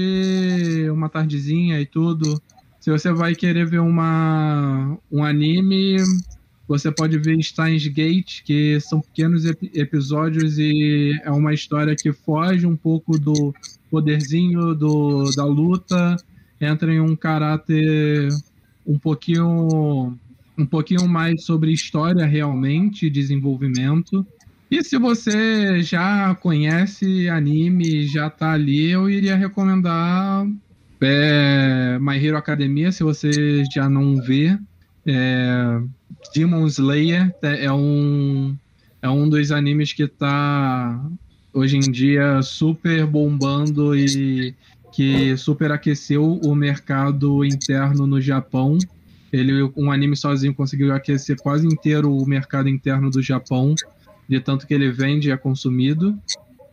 uma 0.91 1.09
tardezinha 1.09 1.81
e 1.81 1.87
tudo. 1.87 2.41
Se 2.79 2.91
você 2.91 3.13
vai 3.13 3.35
querer 3.35 3.67
ver 3.67 3.81
uma, 3.81 4.97
um 5.11 5.25
anime, 5.25 5.97
você 6.69 6.93
pode 6.93 7.19
ver 7.19 7.43
Steins 7.43 7.89
Gate, 7.89 8.43
que 8.45 8.79
são 8.79 9.01
pequenos 9.01 9.45
ep 9.45 9.71
episódios 9.75 10.59
e 10.59 11.19
é 11.25 11.31
uma 11.33 11.53
história 11.53 11.97
que 11.97 12.13
foge 12.13 12.65
um 12.65 12.77
pouco 12.77 13.19
do 13.19 13.53
poderzinho 13.91 14.75
do, 14.75 15.29
da 15.35 15.45
luta, 15.45 16.17
entra 16.61 16.93
em 16.93 17.01
um 17.01 17.17
caráter 17.17 18.29
um 18.87 18.99
pouquinho 18.99 20.17
um 20.59 20.67
pouquinho 20.67 21.09
mais 21.09 21.45
sobre 21.45 21.73
história 21.73 22.27
realmente, 22.27 23.09
desenvolvimento. 23.09 24.27
E 24.71 24.83
se 24.83 24.99
você 24.99 25.83
já 25.83 26.35
conhece 26.35 27.29
anime, 27.29 28.07
já 28.07 28.29
tá 28.29 28.53
ali, 28.53 28.91
eu 28.91 29.09
iria 29.09 29.37
recomendar 29.37 30.47
é, 31.01 31.99
My 32.01 32.23
Hero 32.23 32.37
Academia, 32.37 32.93
se 32.93 33.03
você 33.03 33.65
já 33.73 33.89
não 33.89 34.17
vê. 34.17 34.59
É, 35.07 35.81
Demon 36.35 36.67
Slayer 36.67 37.35
é, 37.41 37.65
é 37.65 37.73
um, 37.73 38.55
é 39.01 39.09
um 39.09 39.29
dos 39.29 39.51
animes 39.51 39.93
que 39.93 40.07
tá 40.07 41.03
hoje 41.53 41.77
em 41.77 41.91
dia 41.91 42.43
super 42.43 43.07
bombando 43.07 43.97
e 43.97 44.55
que 44.93 45.37
super 45.37 45.71
aqueceu 45.71 46.41
o 46.45 46.55
mercado 46.55 47.45
interno 47.45 48.07
no 48.07 48.21
Japão. 48.21 48.77
Ele, 49.33 49.71
um 49.77 49.93
anime 49.93 50.17
sozinho 50.17 50.55
conseguiu 50.55 50.95
aquecer 50.95 51.37
quase 51.37 51.67
inteiro 51.67 52.15
o 52.15 52.27
mercado 52.27 52.69
interno 52.69 53.11
do 53.11 53.21
Japão 53.21 53.75
de 54.29 54.41
tanto 54.41 54.67
que 54.67 54.75
ele 54.75 54.91
vende 54.91 55.29
e 55.29 55.33
é 55.33 55.37
consumido. 55.37 56.17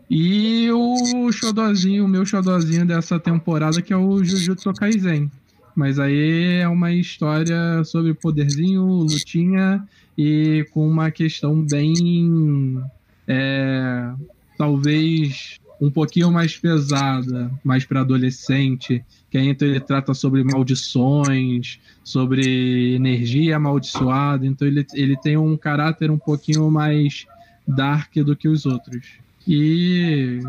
E 0.09 0.69
o 0.71 1.31
xodozinho, 1.31 2.05
o 2.05 2.07
meu 2.07 2.25
xodozinho 2.25 2.85
dessa 2.85 3.19
temporada, 3.19 3.81
que 3.81 3.93
é 3.93 3.97
o 3.97 4.23
Jujutsu 4.23 4.73
Kaisen. 4.73 5.31
Mas 5.75 5.97
aí 5.97 6.59
é 6.59 6.67
uma 6.67 6.93
história 6.93 7.83
sobre 7.83 8.13
poderzinho, 8.13 8.83
lutinha 8.83 9.83
e 10.17 10.65
com 10.71 10.87
uma 10.87 11.09
questão 11.09 11.61
bem. 11.61 12.79
É, 13.27 14.11
talvez 14.57 15.59
um 15.79 15.91
pouquinho 15.91 16.31
mais 16.31 16.57
pesada, 16.57 17.51
mais 17.63 17.85
para 17.85 18.01
adolescente, 18.01 19.03
que 19.29 19.37
aí 19.37 19.47
então 19.47 19.67
ele 19.67 19.79
trata 19.79 20.13
sobre 20.13 20.43
maldições, 20.43 21.79
sobre 22.03 22.95
energia 22.95 23.57
amaldiçoada, 23.57 24.45
então 24.45 24.67
ele, 24.67 24.85
ele 24.93 25.17
tem 25.17 25.37
um 25.37 25.57
caráter 25.57 26.09
um 26.09 26.17
pouquinho 26.17 26.69
mais 26.71 27.25
dark 27.67 28.15
do 28.15 28.35
que 28.35 28.47
os 28.47 28.65
outros. 28.65 29.05
E 29.47 30.39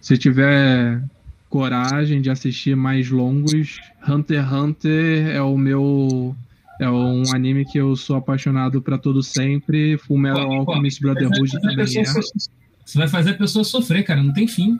se 0.00 0.18
tiver 0.18 1.02
coragem 1.48 2.20
de 2.20 2.30
assistir 2.30 2.74
mais 2.74 3.10
longos, 3.10 3.80
Hunter 4.08 4.42
x 4.42 4.52
Hunter 4.52 5.26
é 5.28 5.42
o 5.42 5.56
meu 5.56 6.34
é 6.80 6.90
um 6.90 7.22
anime 7.32 7.64
que 7.64 7.78
eu 7.78 7.94
sou 7.94 8.16
apaixonado 8.16 8.82
para 8.82 8.98
todo 8.98 9.22
sempre. 9.22 9.96
Fullmetal 9.98 10.50
Alchemist 10.50 11.00
Brotherhood 11.00 11.52
também 11.60 11.84
é. 11.84 12.61
Você 12.84 12.98
vai 12.98 13.08
fazer 13.08 13.30
a 13.30 13.34
pessoa 13.34 13.64
sofrer, 13.64 14.02
cara, 14.02 14.22
não 14.22 14.32
tem 14.32 14.46
fim. 14.46 14.78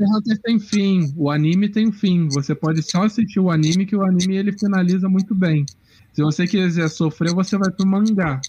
Hunter 0.00 0.38
tem 0.42 0.58
fim, 0.58 1.12
o 1.16 1.30
anime 1.30 1.68
tem 1.68 1.90
fim. 1.90 2.28
Você 2.28 2.54
pode 2.54 2.82
só 2.82 3.04
assistir 3.04 3.40
o 3.40 3.50
anime 3.50 3.86
que 3.86 3.96
o 3.96 4.02
anime 4.02 4.36
ele 4.36 4.52
finaliza 4.52 5.08
muito 5.08 5.34
bem. 5.34 5.64
Se 6.12 6.22
você 6.22 6.46
quiser 6.46 6.88
sofrer, 6.88 7.32
você 7.34 7.56
vai 7.56 7.70
pro 7.70 7.86
mangá. 7.86 8.40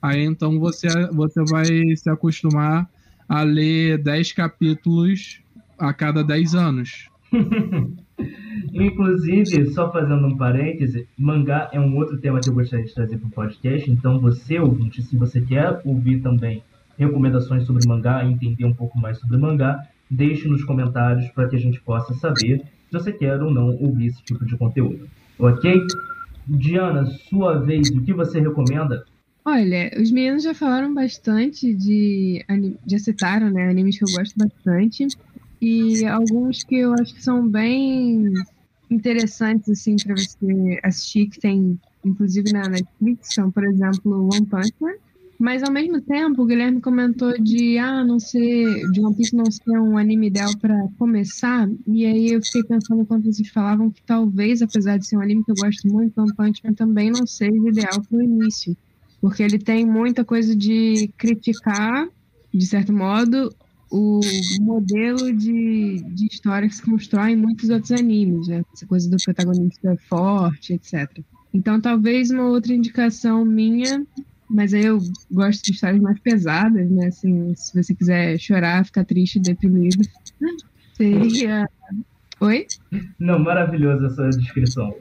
Aí 0.00 0.24
então 0.24 0.58
você, 0.58 0.88
você 1.12 1.42
vai 1.44 1.66
se 1.96 2.08
acostumar 2.10 2.88
a 3.28 3.42
ler 3.42 3.98
10 3.98 4.32
capítulos 4.32 5.40
a 5.78 5.92
cada 5.92 6.22
10 6.22 6.54
anos. 6.54 7.08
Inclusive, 8.72 9.66
só 9.72 9.92
fazendo 9.92 10.26
um 10.26 10.36
parêntese, 10.36 11.06
mangá 11.18 11.68
é 11.72 11.80
um 11.80 11.96
outro 11.96 12.18
tema 12.18 12.40
que 12.40 12.48
eu 12.48 12.54
gostaria 12.54 12.84
de 12.84 12.94
trazer 12.94 13.18
para 13.18 13.28
o 13.28 13.30
podcast. 13.30 13.90
Então, 13.90 14.18
você, 14.18 14.58
ouvinte, 14.58 15.02
se 15.02 15.16
você 15.16 15.40
quer 15.40 15.80
ouvir 15.84 16.20
também 16.20 16.62
recomendações 16.98 17.64
sobre 17.64 17.86
mangá 17.86 18.24
e 18.24 18.32
entender 18.32 18.64
um 18.64 18.74
pouco 18.74 18.98
mais 18.98 19.18
sobre 19.18 19.36
mangá, 19.36 19.86
deixe 20.10 20.48
nos 20.48 20.64
comentários 20.64 21.28
para 21.30 21.48
que 21.48 21.56
a 21.56 21.58
gente 21.58 21.80
possa 21.80 22.14
saber 22.14 22.62
se 22.88 22.92
você 22.92 23.12
quer 23.12 23.42
ou 23.42 23.50
não 23.50 23.68
ouvir 23.76 24.06
esse 24.06 24.22
tipo 24.22 24.44
de 24.44 24.56
conteúdo. 24.56 25.08
Ok? 25.38 25.80
Diana, 26.46 27.04
sua 27.28 27.58
vez, 27.58 27.88
o 27.90 28.02
que 28.02 28.12
você 28.12 28.40
recomenda? 28.40 29.04
Olha, 29.44 29.92
os 29.96 30.10
meninos 30.10 30.42
já 30.42 30.54
falaram 30.54 30.92
bastante 30.92 31.72
de. 31.72 32.44
já 32.86 32.98
citaram, 32.98 33.50
né? 33.50 33.68
Animes 33.68 33.98
que 33.98 34.04
eu 34.04 34.12
gosto 34.16 34.36
bastante. 34.36 35.06
E 35.60 36.04
alguns 36.04 36.64
que 36.64 36.76
eu 36.76 36.92
acho 36.94 37.14
que 37.14 37.22
são 37.22 37.46
bem 37.48 38.32
interessantes, 38.90 39.68
assim, 39.68 39.96
para 39.96 40.16
você 40.16 40.80
assistir, 40.82 41.26
que 41.28 41.40
tem, 41.40 41.78
inclusive, 42.04 42.52
na 42.52 42.68
Netflix, 42.68 43.34
são, 43.34 43.50
por 43.50 43.64
exemplo, 43.64 44.28
One 44.32 44.46
Punch 44.46 44.74
Man. 44.80 44.94
Mas 45.38 45.62
ao 45.62 45.70
mesmo 45.70 46.00
tempo, 46.00 46.42
o 46.42 46.46
Guilherme 46.46 46.80
comentou 46.80 47.38
de 47.38 47.76
ah, 47.78 48.02
não 48.02 48.18
ser 48.18 48.90
de 48.90 49.00
One 49.00 49.14
Piece 49.14 49.36
não 49.36 49.50
ser 49.50 49.78
um 49.78 49.98
anime 49.98 50.28
ideal 50.28 50.50
para 50.58 50.74
começar. 50.98 51.68
E 51.86 52.06
aí 52.06 52.32
eu 52.32 52.42
fiquei 52.42 52.62
pensando 52.64 53.02
enquanto 53.02 53.24
vocês 53.24 53.48
falavam 53.48 53.90
que 53.90 54.02
talvez, 54.02 54.62
apesar 54.62 54.96
de 54.98 55.06
ser 55.06 55.18
um 55.18 55.20
anime 55.20 55.44
que 55.44 55.50
eu 55.50 55.56
gosto 55.56 55.86
muito, 55.88 56.18
One 56.18 56.34
Punch 56.34 56.62
Man 56.64 56.72
também 56.72 57.10
não 57.10 57.26
seja 57.26 57.68
ideal 57.68 58.00
para 58.08 58.18
o 58.18 58.22
início. 58.22 58.74
Porque 59.20 59.42
ele 59.42 59.58
tem 59.58 59.84
muita 59.84 60.24
coisa 60.24 60.56
de 60.56 61.10
criticar, 61.18 62.08
de 62.52 62.66
certo 62.66 62.92
modo, 62.92 63.54
o 63.90 64.20
modelo 64.60 65.32
de, 65.32 66.02
de 66.14 66.26
história 66.26 66.68
que 66.68 66.74
se 66.74 66.82
constrói 66.82 67.32
em 67.32 67.36
muitos 67.36 67.68
outros 67.70 67.92
animes, 67.92 68.48
né? 68.48 68.62
Essa 68.72 68.86
coisa 68.86 69.08
do 69.08 69.16
protagonista 69.22 69.96
forte, 70.08 70.72
etc. 70.72 71.20
Então, 71.52 71.80
talvez 71.80 72.30
uma 72.30 72.44
outra 72.44 72.74
indicação 72.74 73.44
minha, 73.44 74.04
mas 74.48 74.72
aí 74.74 74.84
eu 74.84 74.98
gosto 75.30 75.64
de 75.64 75.72
histórias 75.72 76.00
mais 76.00 76.18
pesadas, 76.20 76.90
né? 76.90 77.06
Assim, 77.06 77.54
se 77.54 77.82
você 77.82 77.94
quiser 77.94 78.38
chorar, 78.38 78.84
ficar 78.84 79.04
triste, 79.04 79.40
deprimido, 79.40 80.02
seria. 80.94 81.68
Oi? 82.40 82.66
Não, 83.18 83.38
maravilhosa 83.38 84.06
essa 84.06 84.28
descrição. 84.38 84.94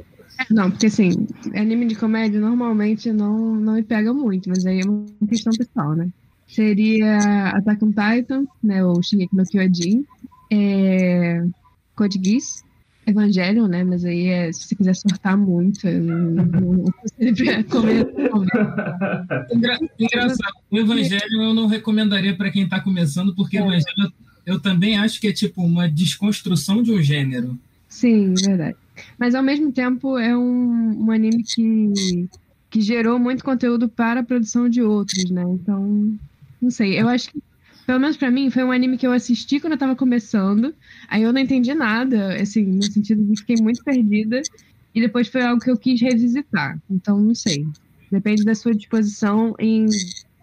Não, 0.49 0.69
porque 0.69 0.87
assim, 0.87 1.27
anime 1.53 1.85
de 1.85 1.95
comédia 1.95 2.39
normalmente 2.39 3.11
não, 3.11 3.55
não 3.55 3.73
me 3.73 3.83
pega 3.83 4.13
muito, 4.13 4.49
mas 4.49 4.65
aí 4.65 4.81
é 4.81 4.85
uma 4.85 5.05
questão 5.27 5.53
pessoal, 5.53 5.95
né? 5.95 6.09
seria 6.47 7.49
Attack 7.49 7.83
on 7.83 7.91
Titan, 7.91 8.45
né, 8.63 8.83
ou 8.85 9.01
Shingeki 9.01 9.35
no 9.35 9.43
Kyojin, 9.43 10.05
é, 10.51 11.43
Code 11.95 12.19
Geass, 12.23 12.63
Evangelion, 13.07 13.67
né, 13.67 13.83
mas 13.83 14.03
aí 14.03 14.27
é, 14.27 14.51
se 14.51 14.63
você 14.63 14.75
quiser 14.75 14.95
sortar 14.95 15.37
muito, 15.37 15.87
eu 15.87 16.01
não, 16.01 16.31
não 16.31 17.63
comer. 17.69 18.07
Engraçado, 19.99 20.53
o 20.71 20.77
Evangelho 20.77 21.43
eu 21.43 21.53
não 21.53 21.67
recomendaria 21.67 22.35
para 22.35 22.49
quem 22.49 22.63
está 22.63 22.79
começando, 22.79 23.35
porque 23.35 23.57
é. 23.57 23.61
o 23.61 23.65
Evangelho 23.65 24.11
eu 24.45 24.59
também 24.59 24.97
acho 24.97 25.19
que 25.21 25.27
é 25.27 25.33
tipo 25.33 25.63
uma 25.63 25.87
desconstrução 25.89 26.81
de 26.81 26.91
um 26.91 27.01
gênero. 27.01 27.57
Sim, 27.89 28.33
verdade. 28.33 28.75
Mas 29.17 29.35
ao 29.35 29.43
mesmo 29.43 29.71
tempo 29.71 30.17
é 30.17 30.35
um, 30.35 31.05
um 31.05 31.11
anime 31.11 31.43
que, 31.43 32.27
que 32.69 32.81
gerou 32.81 33.19
muito 33.19 33.43
conteúdo 33.43 33.87
para 33.87 34.21
a 34.21 34.23
produção 34.23 34.67
de 34.67 34.81
outros, 34.81 35.29
né? 35.29 35.43
Então 35.43 36.17
não 36.61 36.71
sei, 36.71 36.99
eu 36.99 37.07
acho 37.07 37.29
que, 37.29 37.41
pelo 37.85 37.99
menos 37.99 38.17
pra 38.17 38.31
mim, 38.31 38.49
foi 38.49 38.63
um 38.63 38.71
anime 38.71 38.97
que 38.97 39.05
eu 39.05 39.11
assisti 39.11 39.59
quando 39.59 39.73
eu 39.73 39.79
tava 39.79 39.95
começando, 39.95 40.73
aí 41.07 41.23
eu 41.23 41.31
não 41.31 41.39
entendi 41.39 41.73
nada, 41.73 42.35
assim, 42.41 42.63
no 42.63 42.83
sentido 42.83 43.23
de 43.23 43.39
fiquei 43.39 43.57
muito 43.61 43.83
perdida, 43.83 44.41
e 44.93 45.01
depois 45.01 45.27
foi 45.27 45.41
algo 45.41 45.61
que 45.61 45.69
eu 45.69 45.77
quis 45.77 46.01
revisitar. 46.01 46.79
Então, 46.89 47.19
não 47.19 47.35
sei. 47.35 47.65
Depende 48.11 48.43
da 48.43 48.55
sua 48.55 48.73
disposição 48.73 49.53
em 49.59 49.85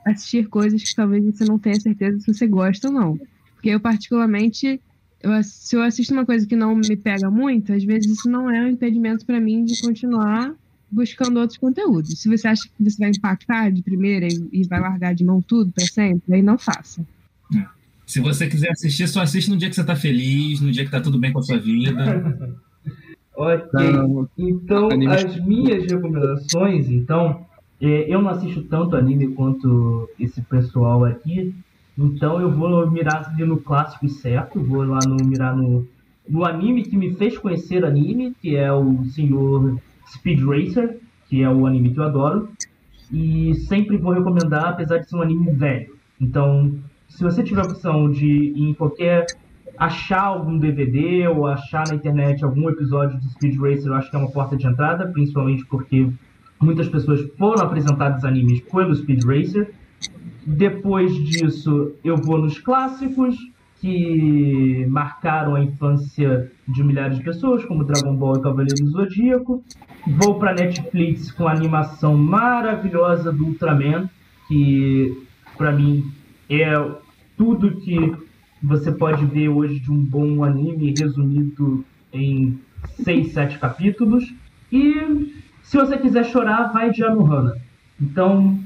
assistir 0.04 0.48
coisas 0.48 0.82
que 0.82 0.94
talvez 0.94 1.24
você 1.24 1.44
não 1.44 1.58
tenha 1.58 1.80
certeza 1.80 2.20
se 2.20 2.32
você 2.32 2.46
gosta 2.46 2.88
ou 2.88 2.94
não. 2.94 3.18
Porque 3.54 3.70
eu, 3.70 3.80
particularmente, 3.80 4.80
eu, 5.22 5.42
se 5.42 5.74
eu 5.74 5.82
assisto 5.82 6.12
uma 6.12 6.26
coisa 6.26 6.46
que 6.46 6.56
não 6.56 6.74
me 6.76 6.96
pega 6.96 7.30
muito, 7.30 7.72
às 7.72 7.82
vezes 7.82 8.18
isso 8.18 8.28
não 8.28 8.50
é 8.50 8.62
um 8.62 8.68
impedimento 8.68 9.24
para 9.24 9.40
mim 9.40 9.64
de 9.64 9.80
continuar 9.80 10.54
buscando 10.90 11.40
outros 11.40 11.58
conteúdos. 11.58 12.20
Se 12.20 12.28
você 12.28 12.48
acha 12.48 12.62
que 12.64 12.84
você 12.84 12.98
vai 12.98 13.10
impactar 13.10 13.70
de 13.70 13.82
primeira 13.82 14.26
e, 14.26 14.48
e 14.52 14.66
vai 14.68 14.80
largar 14.80 15.14
de 15.14 15.24
mão 15.24 15.40
tudo 15.40 15.72
para 15.72 15.86
sempre, 15.86 16.34
aí 16.34 16.42
não 16.42 16.58
faça. 16.58 17.06
Se 18.06 18.20
você 18.20 18.46
quiser 18.46 18.70
assistir, 18.70 19.08
só 19.08 19.22
assiste 19.22 19.50
no 19.50 19.56
dia 19.56 19.68
que 19.68 19.74
você 19.74 19.80
está 19.80 19.96
feliz, 19.96 20.60
no 20.60 20.70
dia 20.70 20.82
que 20.82 20.88
está 20.88 21.00
tudo 21.00 21.18
bem 21.18 21.32
com 21.32 21.38
a 21.38 21.42
sua 21.42 21.58
vida. 21.58 22.54
ok. 23.34 23.80
Então, 24.36 24.88
as 25.10 25.44
minhas 25.46 25.90
recomendações, 25.90 26.90
então, 26.90 27.46
é, 27.80 28.12
eu 28.12 28.20
não 28.20 28.30
assisto 28.30 28.62
tanto 28.64 28.96
anime 28.96 29.28
quanto 29.28 30.08
esse 30.18 30.42
pessoal 30.42 31.04
aqui, 31.04 31.54
então 31.98 32.40
eu 32.40 32.50
vou 32.50 32.90
mirar 32.90 33.34
no 33.38 33.58
clássico 33.58 34.08
certo, 34.08 34.62
vou 34.62 34.84
lá 34.84 34.98
no, 35.06 35.16
mirar 35.26 35.56
no, 35.56 35.86
no 36.28 36.44
anime 36.44 36.82
que 36.82 36.96
me 36.96 37.14
fez 37.14 37.38
conhecer 37.38 37.84
anime, 37.84 38.34
que 38.40 38.56
é 38.56 38.72
o 38.72 39.04
Senhor 39.06 39.80
Speed 40.12 40.40
Racer, 40.42 40.98
que 41.28 41.42
é 41.42 41.48
o 41.48 41.66
anime 41.66 41.92
que 41.92 41.98
eu 41.98 42.04
adoro. 42.04 42.50
E 43.10 43.54
sempre 43.66 43.98
vou 43.98 44.12
recomendar, 44.12 44.66
apesar 44.66 44.98
de 44.98 45.08
ser 45.08 45.16
um 45.16 45.22
anime 45.22 45.50
velho. 45.52 45.94
Então, 46.20 46.72
se 47.16 47.22
você 47.22 47.42
tiver 47.42 47.60
a 47.60 47.64
opção 47.64 48.10
de 48.10 48.26
ir 48.26 48.68
em 48.70 48.74
qualquer. 48.74 49.26
achar 49.78 50.22
algum 50.24 50.58
DVD 50.58 51.26
ou 51.28 51.46
achar 51.46 51.84
na 51.88 51.94
internet 51.94 52.44
algum 52.44 52.68
episódio 52.68 53.18
de 53.18 53.28
Speed 53.30 53.58
Racer, 53.58 53.86
eu 53.86 53.94
acho 53.94 54.10
que 54.10 54.16
é 54.16 54.18
uma 54.18 54.30
porta 54.30 54.56
de 54.56 54.66
entrada, 54.66 55.06
principalmente 55.06 55.64
porque 55.66 56.08
muitas 56.60 56.88
pessoas 56.88 57.20
foram 57.38 57.62
apresentadas 57.64 58.24
animes 58.24 58.60
pelo 58.60 58.94
Speed 58.94 59.24
Racer. 59.24 59.72
Depois 60.46 61.14
disso, 61.14 61.92
eu 62.04 62.16
vou 62.16 62.38
nos 62.38 62.58
clássicos, 62.58 63.36
que 63.80 64.86
marcaram 64.88 65.56
a 65.56 65.64
infância 65.64 66.52
de 66.68 66.84
milhares 66.84 67.18
de 67.18 67.24
pessoas, 67.24 67.64
como 67.64 67.82
Dragon 67.82 68.14
Ball 68.14 68.36
e 68.36 68.40
Cavaleiro 68.42 68.84
do 68.84 68.90
Zodíaco. 68.90 69.64
Vou 70.06 70.38
para 70.38 70.54
Netflix 70.54 71.32
com 71.32 71.48
a 71.48 71.52
animação 71.52 72.16
maravilhosa 72.16 73.32
do 73.32 73.44
Ultraman, 73.46 74.08
que 74.46 75.26
para 75.58 75.72
mim 75.72 76.04
é 76.48 76.72
tudo 77.36 77.80
que 77.80 78.14
você 78.62 78.92
pode 78.92 79.24
ver 79.26 79.48
hoje 79.48 79.80
de 79.80 79.90
um 79.90 80.04
bom 80.04 80.44
anime 80.44 80.94
resumido 80.98 81.84
em 82.12 82.58
seis, 83.02 83.32
sete 83.32 83.58
capítulos. 83.58 84.32
E 84.70 85.32
se 85.62 85.76
você 85.76 85.98
quiser 85.98 86.24
chorar, 86.24 86.72
vai 86.72 86.90
de 86.90 87.02
Anohana. 87.02 87.56
Então, 88.00 88.58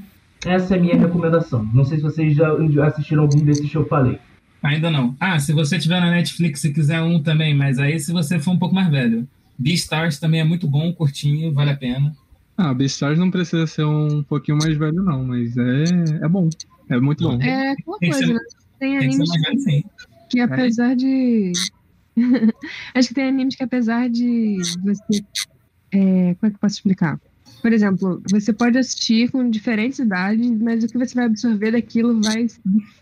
essa 0.45 0.75
é 0.75 0.77
a 0.77 0.81
minha 0.81 0.97
recomendação. 0.97 1.67
Não 1.73 1.83
sei 1.83 1.97
se 1.97 2.03
vocês 2.03 2.35
já 2.35 2.51
assistiram 2.85 3.23
algum 3.23 3.39
desses 3.39 3.69
que 3.69 3.77
eu 3.77 3.87
falei. 3.87 4.19
Ainda 4.61 4.89
não. 4.89 5.15
Ah, 5.19 5.39
se 5.39 5.53
você 5.53 5.79
tiver 5.79 5.99
na 5.99 6.11
Netflix 6.11 6.63
e 6.63 6.73
quiser 6.73 7.01
um 7.01 7.21
também, 7.21 7.53
mas 7.53 7.79
aí 7.79 7.99
se 7.99 8.11
você 8.11 8.39
for 8.39 8.51
um 8.51 8.59
pouco 8.59 8.75
mais 8.75 8.89
velho. 8.89 9.27
Beastars 9.57 10.19
também 10.19 10.39
é 10.39 10.43
muito 10.43 10.67
bom, 10.67 10.93
curtinho, 10.93 11.51
vale 11.53 11.71
a 11.71 11.75
pena. 11.75 12.15
Ah, 12.57 12.73
Beastars 12.73 13.19
não 13.19 13.29
precisa 13.29 13.67
ser 13.67 13.85
um 13.85 14.23
pouquinho 14.23 14.57
mais 14.57 14.75
velho, 14.75 15.03
não, 15.03 15.23
mas 15.23 15.55
é, 15.55 15.83
é 16.23 16.27
bom. 16.27 16.49
É 16.89 16.99
muito 16.99 17.23
bom. 17.23 17.39
É 17.41 17.71
aquela 17.71 17.99
coisa, 17.99 18.17
ser, 18.17 18.33
né? 18.33 18.39
Tem 18.79 18.97
animes 18.97 19.29
que, 19.29 19.85
que, 20.29 20.39
apesar 20.39 20.95
de. 20.95 21.51
Acho 22.95 23.09
que 23.09 23.13
tem 23.13 23.29
animes 23.29 23.55
que 23.55 23.63
apesar 23.63 24.09
de 24.09 24.57
você. 24.83 25.23
É, 25.91 26.35
como 26.35 26.47
é 26.47 26.49
que 26.49 26.55
eu 26.55 26.59
posso 26.59 26.75
explicar? 26.75 27.19
Por 27.61 27.73
exemplo, 27.73 28.21
você 28.29 28.53
pode 28.53 28.77
assistir 28.77 29.31
com 29.31 29.49
diferentes 29.49 29.99
idades, 29.99 30.49
mas 30.59 30.83
o 30.83 30.87
que 30.87 30.97
você 30.97 31.13
vai 31.15 31.25
absorver 31.25 31.71
daquilo 31.71 32.21
vai 32.21 32.47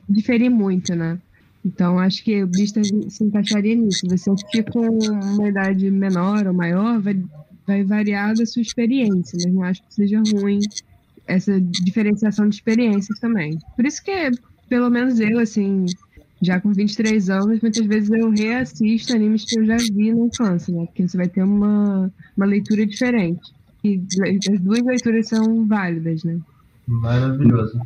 diferir 0.10 0.50
muito, 0.50 0.96
né? 0.96 1.20
Então, 1.64 1.98
acho 1.98 2.24
que 2.24 2.44
o 2.44 2.48
Bista 2.48 2.82
se 2.84 3.24
encaixaria 3.24 3.76
nisso. 3.76 4.08
Você 4.08 4.30
assistir 4.30 4.64
com 4.72 4.88
uma 4.88 5.50
idade 5.50 5.90
menor 5.90 6.46
ou 6.46 6.54
maior, 6.54 7.02
vai, 7.02 7.20
vai 7.66 7.84
variar 7.84 8.34
da 8.36 8.46
sua 8.46 8.62
experiência, 8.62 9.38
mas 9.44 9.54
não 9.54 9.64
acho 9.64 9.82
que 9.84 9.94
seja 9.94 10.22
ruim 10.34 10.60
essa 11.28 11.60
diferenciação 11.60 12.48
de 12.48 12.56
experiências 12.56 13.20
também. 13.20 13.58
Por 13.76 13.86
isso 13.86 14.04
que 14.04 14.32
pelo 14.70 14.90
menos 14.90 15.20
eu, 15.20 15.40
assim, 15.40 15.86
já 16.42 16.60
com 16.60 16.72
23 16.72 17.30
anos, 17.30 17.62
muitas 17.62 17.86
vezes 17.86 18.10
eu 18.10 18.30
reassisto 18.30 19.16
animes 19.16 19.46
que 19.46 19.60
eu 19.60 19.66
já 19.66 19.78
vi 19.78 20.14
na 20.14 20.26
infância, 20.26 20.74
né? 20.74 20.86
Porque 20.86 21.08
você 21.08 21.18
vai 21.18 21.28
ter 21.28 21.44
uma, 21.44 22.12
uma 22.36 22.46
leitura 22.46 22.86
diferente. 22.86 23.54
E 23.84 24.02
as 24.50 24.60
duas 24.60 24.82
leituras 24.82 25.28
são 25.28 25.68
válidas, 25.68 26.24
né? 26.24 26.40
Maravilhoso. 26.88 27.80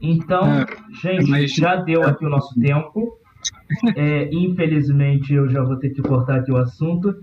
Então, 0.00 0.44
é, 0.44 0.66
gente, 1.02 1.30
mas... 1.30 1.52
já 1.52 1.76
deu 1.76 2.02
aqui 2.02 2.24
o 2.24 2.28
nosso 2.28 2.58
tempo. 2.58 3.18
É, 3.96 4.28
infelizmente, 4.32 5.32
eu 5.32 5.48
já 5.48 5.62
vou 5.62 5.76
ter 5.76 5.90
que 5.90 6.02
cortar 6.02 6.40
aqui 6.40 6.50
o 6.50 6.56
assunto. 6.56 7.14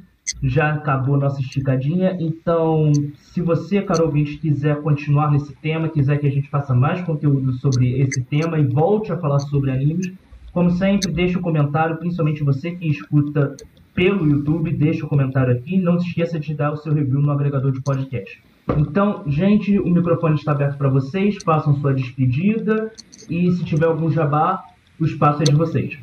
Já 0.43 0.73
acabou 0.73 1.17
nossa 1.17 1.39
esticadinha. 1.39 2.17
Então, 2.19 2.91
se 3.15 3.41
você, 3.41 3.81
caro 3.81 4.05
ouvinte, 4.05 4.37
quiser 4.37 4.81
continuar 4.81 5.31
nesse 5.31 5.55
tema, 5.55 5.89
quiser 5.89 6.17
que 6.17 6.27
a 6.27 6.31
gente 6.31 6.49
faça 6.49 6.73
mais 6.73 7.01
conteúdo 7.01 7.53
sobre 7.53 7.99
esse 7.99 8.21
tema 8.23 8.59
e 8.59 8.65
volte 8.65 9.11
a 9.11 9.17
falar 9.17 9.39
sobre 9.39 9.71
animes, 9.71 10.11
como 10.51 10.71
sempre, 10.71 11.11
deixe 11.11 11.37
um 11.37 11.41
comentário, 11.41 11.97
principalmente 11.97 12.43
você 12.43 12.71
que 12.71 12.87
escuta 12.87 13.55
pelo 13.93 14.27
YouTube, 14.27 14.71
deixe 14.73 15.03
o 15.03 15.05
um 15.05 15.09
comentário 15.09 15.53
aqui. 15.53 15.77
Não 15.77 15.99
se 15.99 16.07
esqueça 16.07 16.39
de 16.39 16.53
dar 16.53 16.71
o 16.71 16.77
seu 16.77 16.93
review 16.93 17.21
no 17.21 17.31
agregador 17.31 17.71
de 17.71 17.81
podcast. 17.81 18.41
Então, 18.75 19.23
gente, 19.27 19.79
o 19.79 19.89
microfone 19.89 20.35
está 20.35 20.51
aberto 20.51 20.77
para 20.77 20.89
vocês, 20.89 21.37
façam 21.43 21.75
sua 21.75 21.93
despedida 21.93 22.91
e 23.29 23.51
se 23.51 23.63
tiver 23.63 23.85
algum 23.85 24.11
jabá, 24.11 24.63
o 24.99 25.05
espaço 25.05 25.41
é 25.43 25.45
de 25.45 25.55
vocês. 25.55 25.97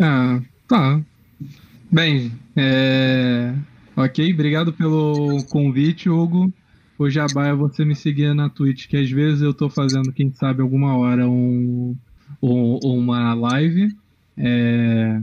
Ah, 0.00 0.40
tá. 0.68 1.00
Bem, 1.94 2.32
é... 2.56 3.54
ok, 3.96 4.32
obrigado 4.32 4.72
pelo 4.72 5.44
convite, 5.44 6.10
Hugo. 6.10 6.52
O 6.98 7.08
jabá 7.08 7.46
é 7.46 7.54
você 7.54 7.84
me 7.84 7.94
seguir 7.94 8.34
na 8.34 8.50
Twitch, 8.50 8.88
que 8.88 8.96
às 8.96 9.08
vezes 9.08 9.42
eu 9.42 9.52
estou 9.52 9.70
fazendo, 9.70 10.12
quem 10.12 10.32
sabe, 10.32 10.60
alguma 10.60 10.96
hora 10.96 11.28
um, 11.28 11.94
um 12.42 12.78
uma 12.82 13.32
live. 13.34 13.96
É... 14.36 15.20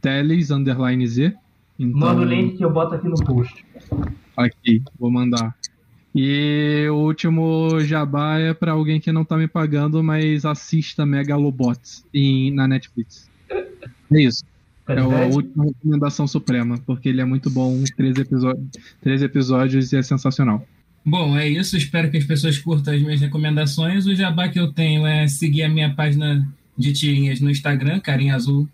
Teles 0.00 0.50
underline 0.50 1.06
Z. 1.06 1.34
Então... 1.78 2.00
Manda 2.00 2.22
o 2.22 2.24
link 2.24 2.56
que 2.56 2.64
eu 2.64 2.72
boto 2.72 2.94
aqui 2.94 3.06
no 3.06 3.22
post. 3.22 3.62
Aqui, 4.34 4.82
vou 4.98 5.10
mandar. 5.10 5.54
E 6.14 6.86
o 6.88 6.94
último 6.94 7.80
jabá 7.80 8.38
é 8.38 8.54
para 8.54 8.72
alguém 8.72 8.98
que 8.98 9.12
não 9.12 9.26
tá 9.26 9.36
me 9.36 9.46
pagando, 9.46 10.02
mas 10.02 10.46
assista 10.46 11.04
Megalobots 11.04 12.02
em, 12.14 12.50
na 12.50 12.66
Netflix. 12.66 13.30
É 13.50 14.22
isso. 14.22 14.55
É 14.88 14.98
a 15.00 15.26
última 15.26 15.64
recomendação 15.64 16.26
suprema, 16.26 16.78
porque 16.86 17.08
ele 17.08 17.20
é 17.20 17.24
muito 17.24 17.50
bom, 17.50 17.82
três, 17.96 18.16
episódios, 18.16 18.66
três 19.00 19.22
episódios 19.22 19.92
e 19.92 19.96
é 19.96 20.02
sensacional. 20.02 20.66
Bom, 21.04 21.36
é 21.36 21.48
isso. 21.48 21.76
Espero 21.76 22.10
que 22.10 22.16
as 22.16 22.24
pessoas 22.24 22.58
curtam 22.58 22.94
as 22.94 23.00
minhas 23.00 23.20
recomendações. 23.20 24.06
O 24.06 24.14
jabá 24.14 24.48
que 24.48 24.58
eu 24.58 24.72
tenho 24.72 25.06
é 25.06 25.28
seguir 25.28 25.62
a 25.62 25.68
minha 25.68 25.94
página 25.94 26.46
de 26.76 26.92
tirinhas 26.92 27.40
no 27.40 27.50
Instagram, 27.50 28.00
Carinha 28.00 28.34
Azul. 28.34 28.68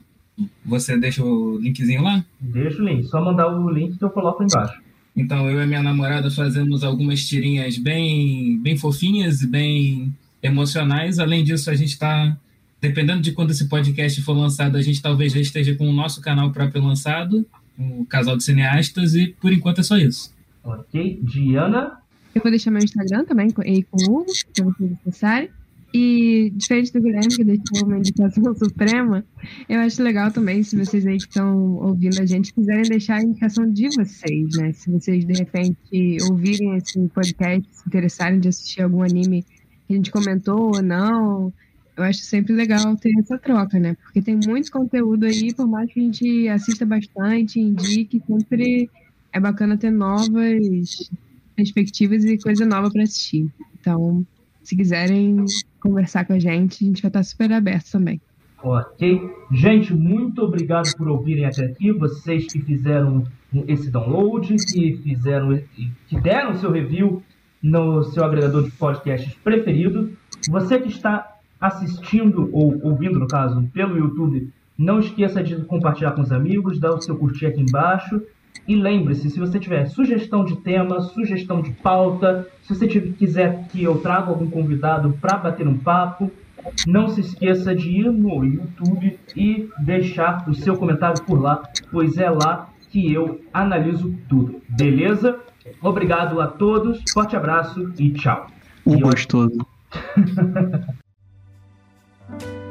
Você 0.65 0.99
deixa 0.99 1.23
o 1.23 1.59
linkzinho 1.59 2.03
lá? 2.03 2.25
Deixa 2.41 2.81
o 2.81 2.85
link. 2.85 3.05
Só 3.05 3.23
mandar 3.23 3.49
o 3.49 3.71
link 3.71 3.99
que 3.99 4.05
eu 4.05 4.11
coloco 4.11 4.43
embaixo. 4.43 4.81
Então, 5.15 5.49
eu 5.51 5.63
e 5.63 5.67
minha 5.67 5.83
namorada 5.83 6.31
fazemos 6.31 6.83
algumas 6.83 7.23
tirinhas 7.27 7.77
bem, 7.77 8.59
bem 8.61 8.77
fofinhas 8.79 9.43
e 9.43 9.47
bem 9.47 10.15
emocionais. 10.43 11.19
Além 11.19 11.45
disso, 11.45 11.71
a 11.71 11.75
gente 11.75 11.91
está, 11.91 12.35
dependendo 12.83 13.23
de 13.23 13.31
quando 13.31 13.53
esse 13.53 13.69
podcast 13.69 14.21
for 14.23 14.33
lançado, 14.33 14.77
a 14.77 14.83
gente 14.83 15.01
talvez 15.01 15.33
já 15.33 15.41
esteja 15.41 15.73
com 15.77 15.89
o 15.89 15.93
nosso 15.93 16.21
canal 16.21 16.51
próprio 16.51 16.83
lançado, 16.83 17.47
o 17.79 18.05
Casal 18.07 18.37
de 18.37 18.43
Cineastas, 18.43 19.15
e 19.15 19.29
por 19.41 19.53
enquanto 19.53 19.81
é 19.81 19.85
só 19.85 19.97
isso. 19.97 20.35
Ok. 20.65 21.21
Diana? 21.23 21.99
Eu 22.35 22.43
vou 22.43 22.51
deixar 22.51 22.73
meu 22.73 22.83
Instagram 22.83 23.25
também, 23.25 23.49
e 23.65 23.85
com 23.85 23.97
o 24.03 24.21
Hugo, 24.21 24.31
se 24.31 24.63
vocês 24.63 24.93
acessarem. 25.07 25.49
E 25.95 26.51
diferente 26.57 26.91
do 26.93 27.03
Guilherme, 27.03 27.29
que 27.29 27.45
deixou 27.45 27.87
uma 27.87 27.99
indicação 27.99 28.43
suprema, 28.57 29.23
eu 29.69 29.79
acho 29.81 30.03
legal 30.03 30.33
também, 30.33 30.63
se 30.63 30.75
vocês 30.75 31.07
aí 31.07 31.19
que 31.19 31.25
estão 31.25 31.75
ouvindo 31.75 32.21
a 32.21 32.25
gente, 32.25 32.53
quiserem 32.53 32.83
deixar 32.85 33.17
a 33.17 33.23
indicação 33.23 33.71
de 33.71 33.89
vocês, 33.95 34.57
né? 34.57 34.73
Se 34.73 34.91
vocês, 34.91 35.25
de 35.25 35.35
repente, 35.35 36.17
ouvirem 36.31 36.77
esse 36.79 36.99
podcast, 37.09 37.69
se 37.71 37.87
interessarem 37.87 38.41
de 38.41 38.49
assistir 38.49 38.83
algum 38.83 39.03
anime 39.03 39.45
que 39.87 39.93
a 39.93 39.97
gente 39.97 40.11
comentou 40.11 40.75
ou 40.75 40.83
não, 40.83 41.53
eu 41.97 42.05
acho 42.05 42.21
sempre 42.21 42.55
legal 42.55 42.97
ter 42.97 43.13
essa 43.19 43.39
troca, 43.39 43.79
né? 43.79 43.97
Porque 44.03 44.23
tem 44.23 44.39
muito 44.47 44.71
conteúdo 44.71 45.27
aí, 45.27 45.55
por 45.55 45.67
mais 45.67 45.93
que 45.93 46.01
a 46.01 46.03
gente 46.03 46.49
assista 46.49 46.87
bastante, 46.87 47.61
indique, 47.61 48.23
sempre 48.27 48.91
é 49.33 49.41
bacana 49.41 49.77
ter 49.77 49.91
novas 49.91 51.11
perspectivas 51.55 52.25
e 52.25 52.39
coisa 52.39 52.65
nova 52.65 52.91
para 52.91 53.03
assistir. 53.03 53.51
Então, 53.81 54.27
se 54.63 54.77
quiserem 54.77 55.45
conversar 55.81 56.25
com 56.25 56.33
a 56.33 56.39
gente, 56.39 56.85
a 56.85 56.87
gente 56.89 57.03
vai 57.03 57.09
estar 57.09 57.23
super 57.23 57.53
aberto 57.53 57.91
também. 57.91 58.21
Ok. 58.63 59.21
Gente, 59.51 59.93
muito 59.93 60.43
obrigado 60.43 60.97
por 60.97 61.09
ouvirem 61.09 61.45
até 61.45 61.65
aqui. 61.65 61.91
Vocês 61.93 62.47
que 62.47 62.61
fizeram 62.61 63.25
esse 63.67 63.91
download, 63.91 64.55
que 64.55 65.01
fizeram, 65.03 65.61
que 66.07 66.21
deram 66.21 66.55
seu 66.55 66.71
review 66.71 67.23
no 67.63 68.03
seu 68.05 68.25
agregador 68.25 68.65
de 68.65 68.71
podcasts 68.73 69.35
preferido. 69.43 70.17
Você 70.49 70.79
que 70.79 70.89
está 70.89 71.32
assistindo 71.63 72.51
ou 72.53 72.77
ouvindo, 72.83 73.21
no 73.21 73.29
caso, 73.29 73.63
pelo 73.73 73.97
YouTube, 73.97 74.51
não 74.77 74.99
esqueça 74.99 75.41
de 75.45 75.55
compartilhar 75.63 76.11
com 76.11 76.21
os 76.21 76.33
amigos, 76.33 76.81
dar 76.81 76.91
o 76.93 77.01
seu 77.01 77.17
curtir 77.17 77.47
aqui 77.47 77.61
embaixo. 77.61 78.21
E 78.67 78.75
lembre-se, 78.75 79.31
se 79.31 79.39
você 79.39 79.59
tiver 79.61 79.87
sugestão 79.87 80.45
de 80.45 80.57
tema, 80.57 81.01
sugestão 81.01 81.63
de 81.63 81.71
pauta, 81.71 82.49
se 82.63 82.75
você 82.75 82.89
quiser 82.89 83.67
que 83.69 83.83
eu 83.83 83.99
traga 83.99 84.29
algum 84.29 84.51
convidado 84.51 85.17
para 85.21 85.39
bater 85.39 85.67
um 85.67 85.79
papo, 85.79 86.31
não 86.87 87.09
se 87.09 87.21
esqueça 87.21 87.75
de 87.75 87.91
ir 87.91 88.11
no 88.11 88.45
YouTube 88.45 89.19
e 89.37 89.69
deixar 89.79 90.49
o 90.49 90.55
seu 90.55 90.77
comentário 90.77 91.23
por 91.25 91.41
lá, 91.41 91.63
pois 91.91 92.19
é 92.19 92.29
lá 92.29 92.69
que 92.91 93.13
eu 93.13 93.41
analiso 93.53 94.15
tudo. 94.29 94.61
Beleza? 94.69 95.39
Obrigado 95.81 96.41
a 96.41 96.47
todos, 96.47 97.03
forte 97.13 97.37
abraço 97.37 97.93
e 97.99 98.11
tchau. 98.11 98.49
Um 98.85 99.01
gostoso. 99.01 99.65
Bye. 102.39 102.62